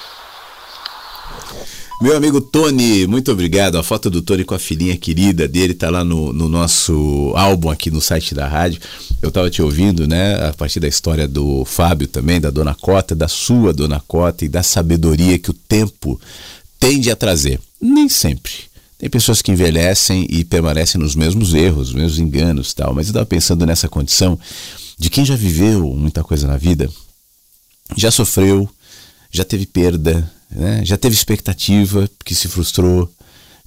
[2.02, 3.78] Meu amigo Tony, muito obrigado.
[3.78, 7.70] A foto do Tony com a filhinha querida dele tá lá no, no nosso álbum
[7.70, 8.80] aqui no site da rádio.
[9.22, 10.48] Eu tava te ouvindo, né?
[10.48, 14.48] A partir da história do Fábio também, da Dona Cota, da sua Dona Cota e
[14.48, 16.18] da sabedoria que o tempo
[16.80, 17.60] tende a trazer.
[17.82, 18.54] Nem sempre.
[18.98, 22.94] Tem pessoas que envelhecem e permanecem nos mesmos erros, nos mesmos enganos tal.
[22.94, 24.40] Mas eu estava pensando nessa condição
[24.98, 26.90] de quem já viveu muita coisa na vida,
[27.98, 28.70] já sofreu,
[29.30, 30.82] já teve perda, né?
[30.84, 33.12] já teve expectativa que se frustrou,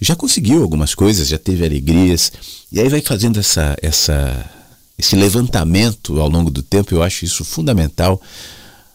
[0.00, 2.32] já conseguiu algumas coisas, já teve alegrias,
[2.70, 4.50] e aí vai fazendo essa, essa,
[4.98, 8.20] esse levantamento ao longo do tempo, eu acho isso fundamental,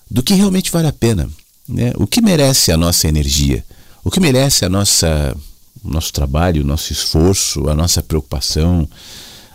[0.09, 1.30] do que realmente vale a pena,
[1.68, 1.93] né?
[1.95, 3.64] o que merece a nossa energia,
[4.03, 5.35] o que merece a nossa,
[5.84, 8.88] nosso trabalho, o nosso esforço, a nossa preocupação,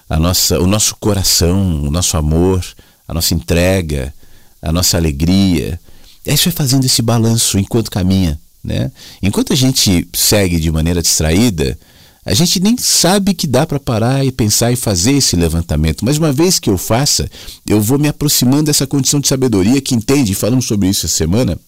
[0.08, 2.64] a nossa, o nosso coração, o nosso amor,
[3.08, 4.12] a nossa entrega,
[4.60, 5.80] a nossa alegria.
[6.24, 8.40] É isso vai fazendo esse balanço enquanto caminha.
[8.62, 8.92] Né?
[9.22, 11.76] Enquanto a gente segue de maneira distraída,
[12.24, 16.04] a gente nem sabe que dá para parar e pensar e fazer esse levantamento.
[16.04, 17.28] Mas uma vez que eu faça,
[17.66, 21.58] eu vou me aproximando dessa condição de sabedoria que entende, falamos sobre isso essa semana,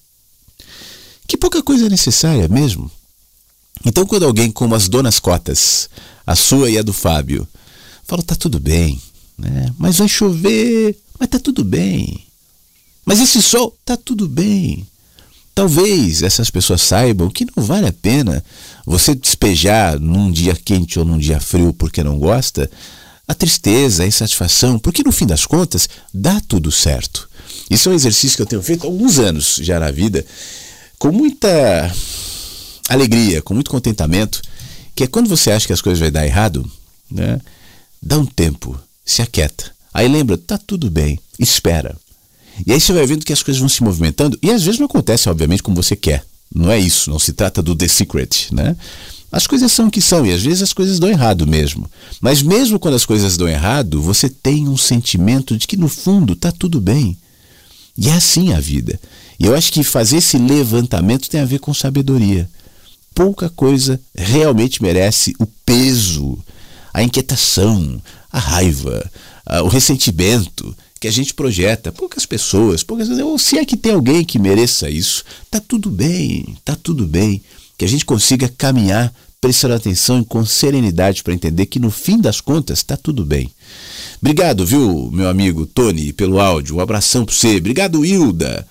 [1.26, 2.88] que pouca coisa é necessária mesmo.
[3.84, 5.90] Então, quando alguém como as donas cotas,
[6.24, 7.46] a sua e a do Fábio,
[8.04, 9.00] fala, tá tudo bem,
[9.36, 9.72] né?
[9.76, 12.23] mas vai chover, mas tá tudo bem.
[13.04, 14.86] Mas esse sol, tá tudo bem.
[15.54, 18.44] Talvez essas pessoas saibam que não vale a pena
[18.84, 22.68] você despejar num dia quente ou num dia frio porque não gosta
[23.26, 27.28] a tristeza, a insatisfação, porque no fim das contas dá tudo certo.
[27.70, 30.24] Isso é um exercício que eu tenho feito há alguns anos já na vida,
[30.98, 31.94] com muita
[32.88, 34.42] alegria, com muito contentamento,
[34.94, 36.70] que é quando você acha que as coisas vão dar errado,
[37.10, 37.40] né?
[38.02, 39.72] Dá um tempo, se aquieta.
[39.92, 41.96] Aí lembra, tá tudo bem, espera.
[42.66, 44.86] E aí você vai vendo que as coisas vão se movimentando, e às vezes não
[44.86, 46.24] acontece, obviamente, como você quer.
[46.54, 48.76] Não é isso, não se trata do The Secret, né?
[49.32, 51.90] As coisas são o que são, e às vezes as coisas dão errado mesmo.
[52.20, 56.36] Mas mesmo quando as coisas dão errado, você tem um sentimento de que no fundo
[56.36, 57.16] tá tudo bem.
[57.98, 59.00] E é assim a vida.
[59.38, 62.48] E eu acho que fazer esse levantamento tem a ver com sabedoria.
[63.12, 66.38] Pouca coisa realmente merece o peso,
[66.92, 68.00] a inquietação,
[68.30, 69.10] a raiva,
[69.64, 71.92] o ressentimento que a gente projeta.
[71.92, 76.56] Poucas pessoas, poucas ou se é que tem alguém que mereça isso, tá tudo bem,
[76.64, 77.42] tá tudo bem.
[77.76, 82.18] Que a gente consiga caminhar prestando atenção e com serenidade para entender que no fim
[82.18, 83.50] das contas está tudo bem.
[84.18, 86.76] Obrigado, viu, meu amigo Tony, pelo áudio.
[86.76, 87.56] Um abração para você.
[87.56, 88.66] Obrigado, Hilda.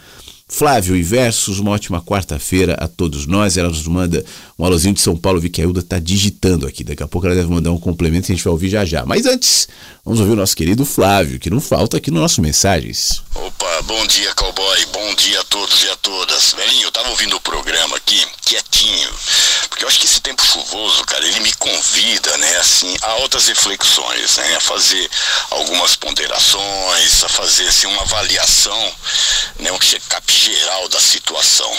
[0.47, 3.57] Flávio e Versos, uma ótima quarta-feira a todos nós.
[3.57, 4.23] Ela nos manda
[4.57, 5.39] um alôzinho de São Paulo.
[5.39, 6.83] Vi que a Hilda está digitando aqui.
[6.83, 9.05] Daqui a pouco ela deve mandar um complemento que a gente vai ouvir já já.
[9.05, 9.67] Mas antes,
[10.05, 13.23] vamos ouvir o nosso querido Flávio, que não falta aqui no nosso Mensagens.
[13.33, 14.85] Opa, bom dia, cowboy.
[14.87, 16.53] Bom dia a todos e a todas.
[16.53, 19.09] Velhinho, eu tava ouvindo o programa aqui, quietinho.
[19.69, 23.47] Porque eu acho que esse tempo chuvoso, cara, ele me convida, né, assim, a outras
[23.47, 24.55] reflexões, né?
[24.55, 25.09] A fazer
[25.49, 28.93] algumas ponderações, a fazer, assim, uma avaliação,
[29.59, 29.71] né?
[29.71, 31.71] Um check-up geral da situação.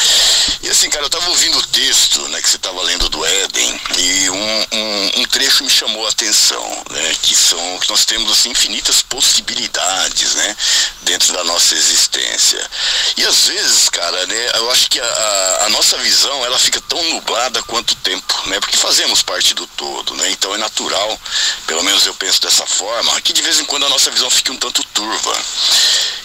[0.62, 3.80] e assim, cara, eu tava ouvindo o texto, né, que você tava lendo do Éden,
[3.96, 8.30] e um, um, um trecho me chamou a atenção, né, que são, que nós temos,
[8.30, 10.56] assim, infinitas possibilidades, né,
[11.02, 12.70] dentro da nossa existência.
[13.16, 17.02] E às vezes, cara, né, eu acho que a, a nossa visão, ela fica tão
[17.10, 21.18] nublada quanto o tempo, né, porque fazemos parte do todo, né, então é natural,
[21.66, 24.52] pelo menos eu penso dessa forma, que de vez em quando a nossa visão fique
[24.52, 25.36] um tanto turva.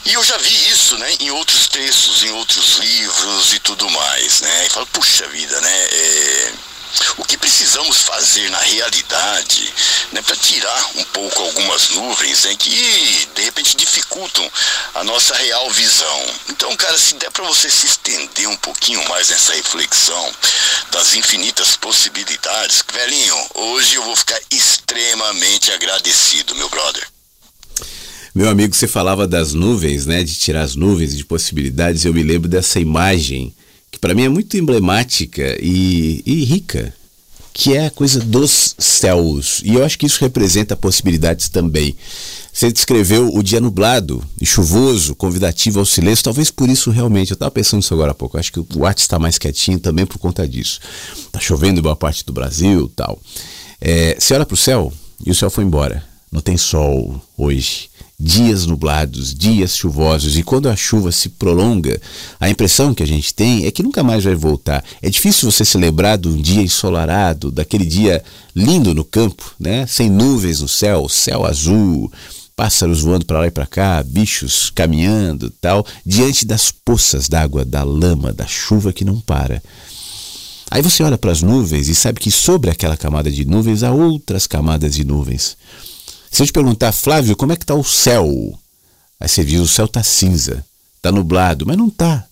[0.03, 4.41] E eu já vi isso, né, em outros textos, em outros livros e tudo mais,
[4.41, 4.65] né?
[4.65, 5.83] E falo, puxa vida, né?
[5.91, 6.53] É,
[7.17, 9.73] o que precisamos fazer na realidade,
[10.11, 14.51] né, para tirar um pouco algumas nuvens né, que de repente dificultam
[14.95, 16.25] a nossa real visão.
[16.49, 20.33] Então, cara, se der para você se estender um pouquinho mais nessa reflexão
[20.91, 27.07] das infinitas possibilidades, velhinho, hoje eu vou ficar extremamente agradecido, meu brother.
[28.33, 30.23] Meu amigo, você falava das nuvens, né?
[30.23, 32.05] De tirar as nuvens de possibilidades.
[32.05, 33.53] Eu me lembro dessa imagem
[33.91, 36.93] que para mim é muito emblemática e, e, rica,
[37.53, 39.61] que é a coisa dos céus.
[39.65, 41.93] E eu acho que isso representa possibilidades também.
[42.53, 47.31] Você descreveu o dia nublado e chuvoso, convidativo ao silêncio, talvez por isso realmente.
[47.31, 48.37] Eu estava pensando isso agora há pouco.
[48.37, 50.79] Eu acho que o WhatsApp está mais quietinho também por conta disso.
[51.17, 53.19] Está chovendo em boa parte do Brasil tal.
[53.81, 54.93] É, você olha para o céu
[55.25, 56.01] e o céu foi embora.
[56.31, 57.90] Não tem sol hoje
[58.21, 61.99] dias nublados, dias chuvosos, e quando a chuva se prolonga,
[62.39, 64.83] a impressão que a gente tem é que nunca mais vai voltar.
[65.01, 68.23] É difícil você se lembrar de um dia ensolarado, daquele dia
[68.55, 69.87] lindo no campo, né?
[69.87, 72.11] Sem nuvens no céu, céu azul,
[72.55, 77.83] pássaros voando para lá e para cá, bichos caminhando, tal, diante das poças d'água, da
[77.83, 79.63] lama, da chuva que não para.
[80.69, 83.91] Aí você olha para as nuvens e sabe que sobre aquela camada de nuvens há
[83.91, 85.57] outras camadas de nuvens.
[86.31, 88.57] Se eu te perguntar, Flávio, como é que está o céu?
[89.19, 92.25] Aí você diz, o céu está cinza, está nublado, mas não está.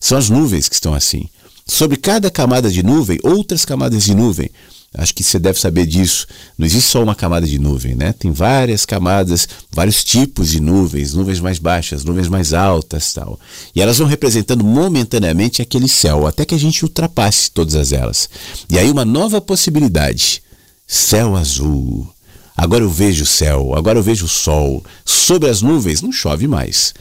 [0.00, 1.28] São as nuvens que estão assim.
[1.66, 4.50] Sobre cada camada de nuvem, outras camadas de nuvem.
[4.96, 6.26] Acho que você deve saber disso.
[6.56, 8.12] Não existe só uma camada de nuvem, né?
[8.12, 13.38] Tem várias camadas, vários tipos de nuvens, nuvens mais baixas, nuvens mais altas, tal.
[13.74, 18.28] E elas vão representando momentaneamente aquele céu, até que a gente ultrapasse todas elas.
[18.70, 20.42] E aí uma nova possibilidade:
[20.86, 22.13] céu azul.
[22.56, 24.84] Agora eu vejo o céu, agora eu vejo o sol.
[25.04, 26.94] Sobre as nuvens não chove mais.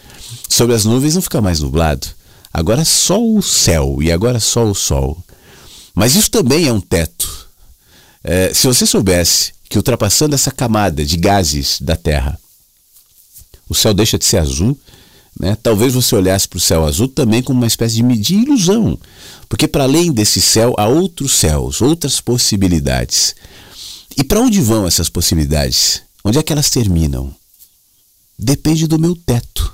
[0.50, 2.08] Sobre as nuvens não fica mais nublado.
[2.52, 5.24] Agora só o céu e agora só o sol.
[5.94, 7.48] Mas isso também é um teto.
[8.24, 12.40] É, se você soubesse que ultrapassando essa camada de gases da Terra,
[13.68, 14.78] o céu deixa de ser azul,
[15.40, 15.58] né?
[15.62, 18.98] talvez você olhasse para o céu azul também como uma espécie de, de ilusão.
[19.50, 23.36] Porque para além desse céu há outros céus, outras possibilidades.
[24.18, 26.02] E para onde vão essas possibilidades?
[26.24, 27.34] Onde é que elas terminam?
[28.38, 29.72] Depende do meu teto,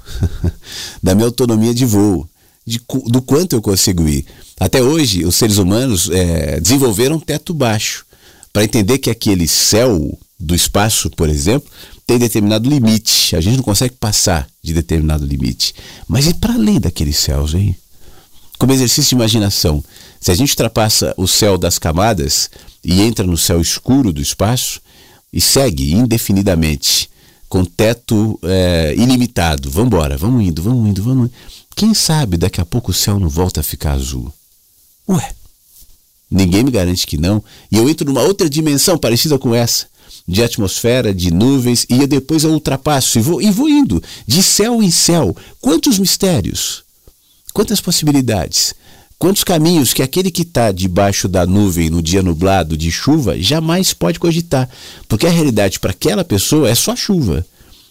[1.02, 2.28] da minha autonomia de voo,
[2.66, 4.26] de, do quanto eu consigo ir.
[4.60, 8.06] Até hoje, os seres humanos é, desenvolveram um teto baixo
[8.52, 11.70] para entender que aquele céu do espaço, por exemplo,
[12.06, 13.36] tem determinado limite.
[13.36, 15.74] A gente não consegue passar de determinado limite.
[16.08, 17.76] Mas e para além daqueles céus aí?
[18.58, 19.84] Como exercício de imaginação,
[20.20, 22.50] se a gente ultrapassa o céu das camadas
[22.84, 24.82] e entra no céu escuro do espaço
[25.32, 27.10] e segue indefinidamente
[27.48, 31.26] com teto é, ilimitado, vamos embora, vamos indo, vamos indo, vamos.
[31.26, 31.34] Indo.
[31.76, 34.32] Quem sabe daqui a pouco o céu não volta a ficar azul?
[35.08, 35.34] Ué,
[36.30, 37.44] ninguém me garante que não.
[37.72, 39.88] E eu entro numa outra dimensão parecida com essa
[40.28, 44.84] de atmosfera, de nuvens, e depois eu ultrapasso e vou, e vou indo de céu
[44.84, 45.36] em céu.
[45.60, 46.84] Quantos mistérios!
[47.52, 48.76] Quantas possibilidades,
[49.20, 53.94] quantos caminhos que aquele que está debaixo da nuvem no dia nublado de chuva jamais
[53.94, 54.68] pode cogitar,
[55.10, 57.46] porque a realidade para aquela pessoa é só chuva,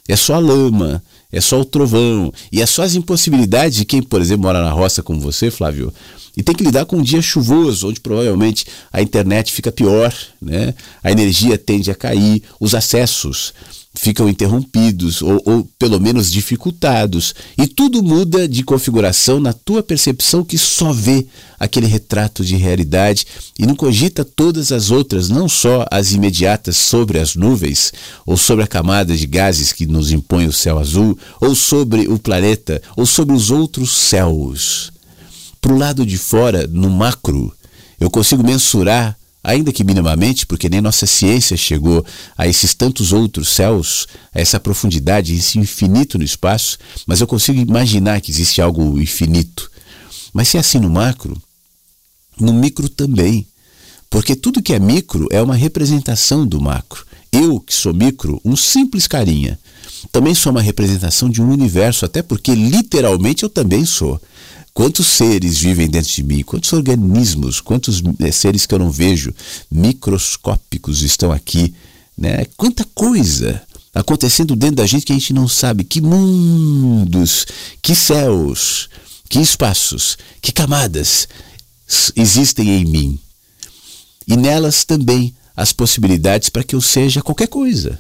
[0.09, 4.23] é só lama, é só o trovão, e é só as impossibilidades de quem, por
[4.23, 5.93] exemplo, mora na roça como você, Flávio,
[6.35, 10.73] e tem que lidar com um dia chuvoso, onde provavelmente a internet fica pior, né?
[11.05, 13.53] a energia tende a cair, os acessos
[14.01, 17.35] ficam interrompidos ou, ou, pelo menos dificultados.
[17.59, 21.27] E tudo muda de configuração na tua percepção que só vê
[21.59, 23.27] aquele retrato de realidade
[23.59, 27.93] e não cogita todas as outras, não só as imediatas sobre as nuvens,
[28.25, 32.21] ou sobre a camada de gases que nos impõe o céu azul, ou sobre o
[32.21, 34.93] planeta, ou sobre os outros céus.
[35.61, 37.53] Para o lado de fora, no macro,
[37.99, 39.18] eu consigo mensurar
[39.49, 42.05] ainda que minimamente, porque nem nossa ciência chegou
[42.37, 46.77] a esses tantos outros céus, a essa profundidade, esse infinito no espaço,
[47.07, 49.71] mas eu consigo imaginar que existe algo infinito.
[50.35, 51.41] Mas se é assim no macro,
[52.39, 53.47] no micro também.
[54.11, 57.07] Porque tudo que é micro é uma representação do macro.
[57.33, 59.59] Eu, que sou micro, um simples carinha,
[60.13, 64.21] também sou uma representação de um universo, até porque literalmente eu também sou.
[64.79, 66.45] Quantos seres vivem dentro de mim?
[66.45, 69.35] Quantos organismos, quantos é, seres que eu não vejo,
[69.69, 71.75] microscópicos estão aqui?
[72.17, 72.47] Né?
[72.57, 73.61] Quanta coisa
[73.93, 75.83] acontecendo dentro da gente que a gente não sabe.
[75.83, 77.45] Que mundos,
[77.83, 78.89] que céus,
[79.29, 81.27] que espaços, que camadas
[82.15, 83.19] existem em mim.
[84.29, 87.99] E nelas também as possibilidades para que eu seja qualquer coisa.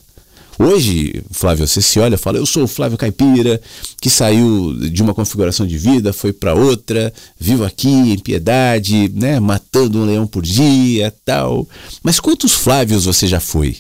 [0.59, 3.61] Hoje, Flávio, você se olha e fala: Eu sou o Flávio Caipira,
[4.01, 9.39] que saiu de uma configuração de vida, foi para outra, vivo aqui em piedade, né,
[9.39, 11.69] matando um leão por dia, tal.
[12.03, 13.77] Mas quantos Flávios você já foi?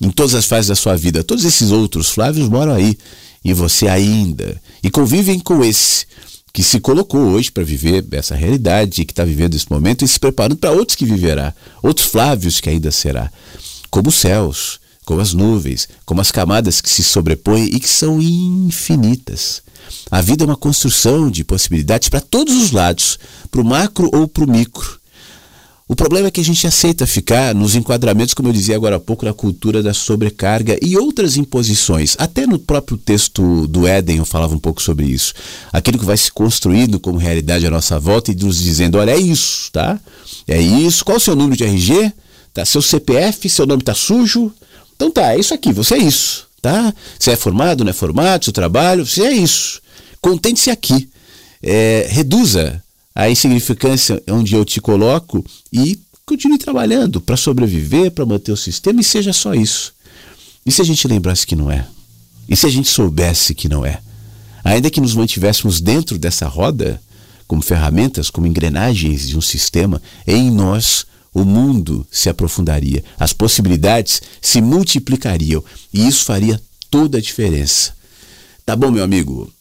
[0.00, 1.24] Em todas as fases da sua vida.
[1.24, 2.96] Todos esses outros Flávios moram aí,
[3.44, 4.60] e você ainda.
[4.84, 6.06] E convivem com esse
[6.52, 10.18] que se colocou hoje para viver essa realidade, que está vivendo esse momento e se
[10.18, 11.52] preparando para outros que viverá,
[11.82, 13.30] outros Flávios que ainda será,
[13.90, 14.79] como os céus,
[15.10, 19.60] como as nuvens, como as camadas que se sobrepõem e que são infinitas.
[20.08, 23.18] A vida é uma construção de possibilidades para todos os lados,
[23.50, 25.00] para o macro ou para o micro.
[25.88, 29.00] O problema é que a gente aceita ficar nos enquadramentos, como eu dizia agora há
[29.00, 32.14] pouco, na cultura da sobrecarga e outras imposições.
[32.16, 35.34] Até no próprio texto do Éden eu falava um pouco sobre isso.
[35.72, 39.18] Aquilo que vai se construindo como realidade à nossa volta e nos dizendo: olha, é
[39.18, 39.98] isso, tá?
[40.46, 41.04] É isso.
[41.04, 42.12] Qual o seu número de RG?
[42.52, 44.52] Tá, seu CPF, seu nome está sujo,
[45.00, 46.92] então tá, é isso aqui, você é isso, tá?
[47.18, 49.80] Você é formado, não é formado, seu trabalho, você é isso.
[50.20, 51.08] Contente-se aqui.
[51.62, 52.82] É, reduza
[53.14, 59.00] a insignificância onde eu te coloco e continue trabalhando para sobreviver, para manter o sistema
[59.00, 59.94] e seja só isso.
[60.66, 61.86] E se a gente lembrasse que não é?
[62.46, 64.02] E se a gente soubesse que não é?
[64.62, 67.00] Ainda que nos mantivéssemos dentro dessa roda,
[67.48, 74.20] como ferramentas, como engrenagens de um sistema, em nós o mundo se aprofundaria, as possibilidades
[74.40, 75.62] se multiplicariam
[75.92, 77.92] e isso faria toda a diferença.
[78.64, 79.52] Tá bom, meu amigo?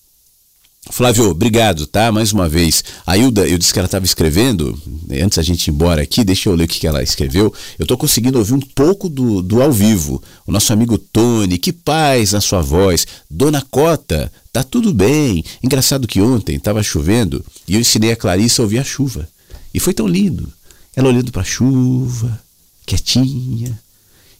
[0.91, 2.11] Flávio, obrigado, tá?
[2.11, 2.83] Mais uma vez.
[3.05, 4.79] A Hilda, eu disse que ela estava escrevendo,
[5.21, 7.53] antes a gente ir embora aqui, deixa eu ler o que ela escreveu.
[7.77, 10.21] Eu estou conseguindo ouvir um pouco do, do ao vivo.
[10.47, 13.05] O nosso amigo Tony, que paz na sua voz.
[13.29, 15.43] Dona Cota, tá tudo bem.
[15.61, 19.29] Engraçado que ontem estava chovendo e eu ensinei a Clarissa a ouvir a chuva.
[19.71, 20.51] E foi tão lindo.
[20.95, 22.41] Ela olhando para a chuva,
[22.85, 23.79] quietinha.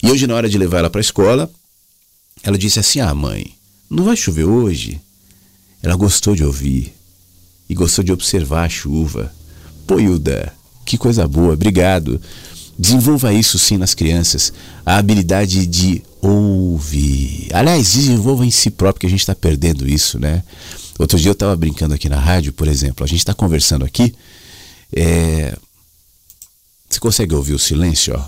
[0.02, 1.52] E hoje, na hora de levar ela para a escola,
[2.44, 3.54] ela disse assim: Ah, mãe,
[3.90, 5.00] não vai chover hoje?
[5.82, 6.94] Ela gostou de ouvir
[7.70, 9.34] e gostou de observar a chuva.
[9.86, 10.54] Pô, Hilda,
[10.86, 12.20] que coisa boa, obrigado.
[12.78, 14.54] Desenvolva isso sim nas crianças,
[14.86, 17.50] a habilidade de ouvir.
[17.54, 20.44] Aliás, desenvolva em si próprio, que a gente está perdendo isso, né?
[20.98, 24.14] Outro dia eu estava brincando aqui na rádio, por exemplo, a gente está conversando aqui.
[24.94, 25.58] É...
[26.90, 28.20] Você consegue ouvir o silêncio?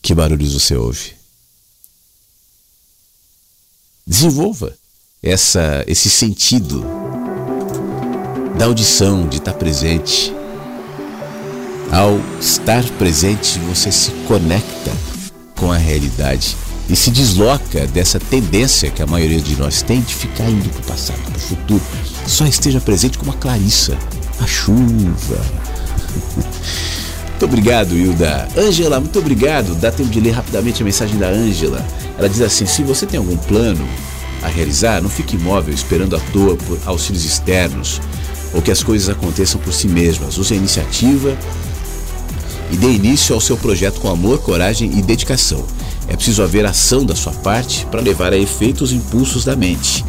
[0.00, 1.12] Que barulhos você ouve?
[4.06, 4.76] Desenvolva
[5.22, 6.84] essa, esse sentido
[8.58, 10.32] da audição, de estar presente.
[11.90, 14.92] Ao estar presente, você se conecta
[15.56, 16.56] com a realidade
[16.88, 20.80] e se desloca dessa tendência que a maioria de nós tem de ficar indo para
[20.80, 21.82] o passado, para o futuro.
[22.26, 23.96] Só esteja presente como a Clarissa,
[24.40, 25.73] a chuva.
[27.30, 28.48] Muito obrigado, Hilda.
[28.56, 29.74] Ângela, muito obrigado.
[29.74, 31.84] Dá tempo de ler rapidamente a mensagem da Ângela.
[32.18, 33.86] Ela diz assim: se você tem algum plano
[34.42, 38.00] a realizar, não fique imóvel esperando à toa por auxílios externos
[38.54, 40.38] ou que as coisas aconteçam por si mesmas.
[40.38, 41.36] Use a iniciativa
[42.70, 45.64] e dê início ao seu projeto com amor, coragem e dedicação.
[46.08, 50.04] É preciso haver ação da sua parte para levar a efeito os impulsos da mente.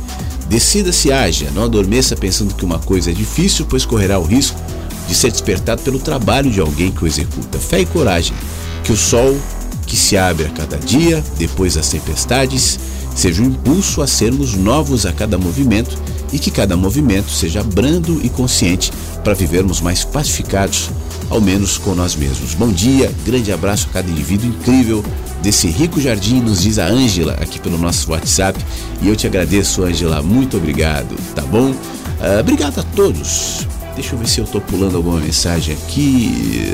[0.48, 4.60] Decida-se haja, não adormeça pensando que uma coisa é difícil, pois correrá o risco
[5.08, 7.60] de ser despertado pelo trabalho de alguém que o executa.
[7.60, 8.36] Fé e coragem,
[8.84, 9.38] que o sol
[9.86, 12.80] que se abre a cada dia, depois das tempestades,
[13.16, 15.98] seja um impulso a sermos novos a cada movimento
[16.34, 18.92] e que cada movimento seja brando e consciente
[19.24, 20.90] para vivermos mais pacificados,
[21.30, 22.54] ao menos com nós mesmos.
[22.54, 25.04] Bom dia, grande abraço a cada indivíduo incrível
[25.42, 28.60] desse rico jardim, nos diz a Ângela aqui pelo nosso WhatsApp.
[29.02, 31.72] E eu te agradeço, Ângela, muito obrigado, tá bom?
[31.72, 33.68] Uh, obrigado a todos.
[33.96, 36.74] Deixa eu ver se eu estou pulando alguma mensagem aqui.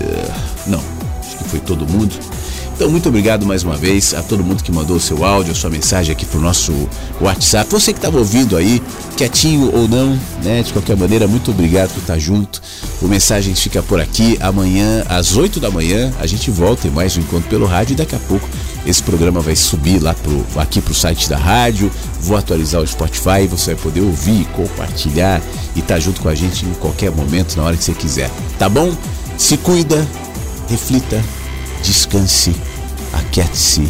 [0.66, 0.82] Não,
[1.20, 2.14] acho que foi todo mundo.
[2.82, 5.56] Então, muito obrigado mais uma vez a todo mundo que mandou o seu áudio, a
[5.56, 6.74] sua mensagem aqui pro nosso
[7.22, 7.70] WhatsApp.
[7.70, 8.82] Você que estava ouvindo aí,
[9.16, 10.64] quietinho ou não, né?
[10.64, 12.60] De qualquer maneira, muito obrigado por estar junto.
[13.00, 14.36] O Mensagens fica por aqui.
[14.42, 17.98] Amanhã, às 8 da manhã, a gente volta em mais um encontro pelo rádio e
[17.98, 18.50] daqui a pouco
[18.86, 21.92] esse programa vai subir lá pro, aqui pro site da rádio.
[22.20, 25.42] Vou atualizar o Spotify, você vai poder ouvir, compartilhar
[25.76, 28.30] e estar tá junto com a gente em qualquer momento, na hora que você quiser.
[28.58, 28.96] Tá bom?
[29.38, 30.08] Se cuida,
[30.70, 31.24] reflita,
[31.84, 32.56] descanse
[33.14, 33.88] Aquiete-se.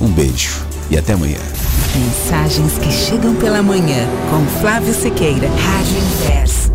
[0.00, 1.38] Um beijo e até amanhã.
[1.94, 6.65] Mensagens que chegam pela manhã com Flávio Sequeira, Rádio Inverso.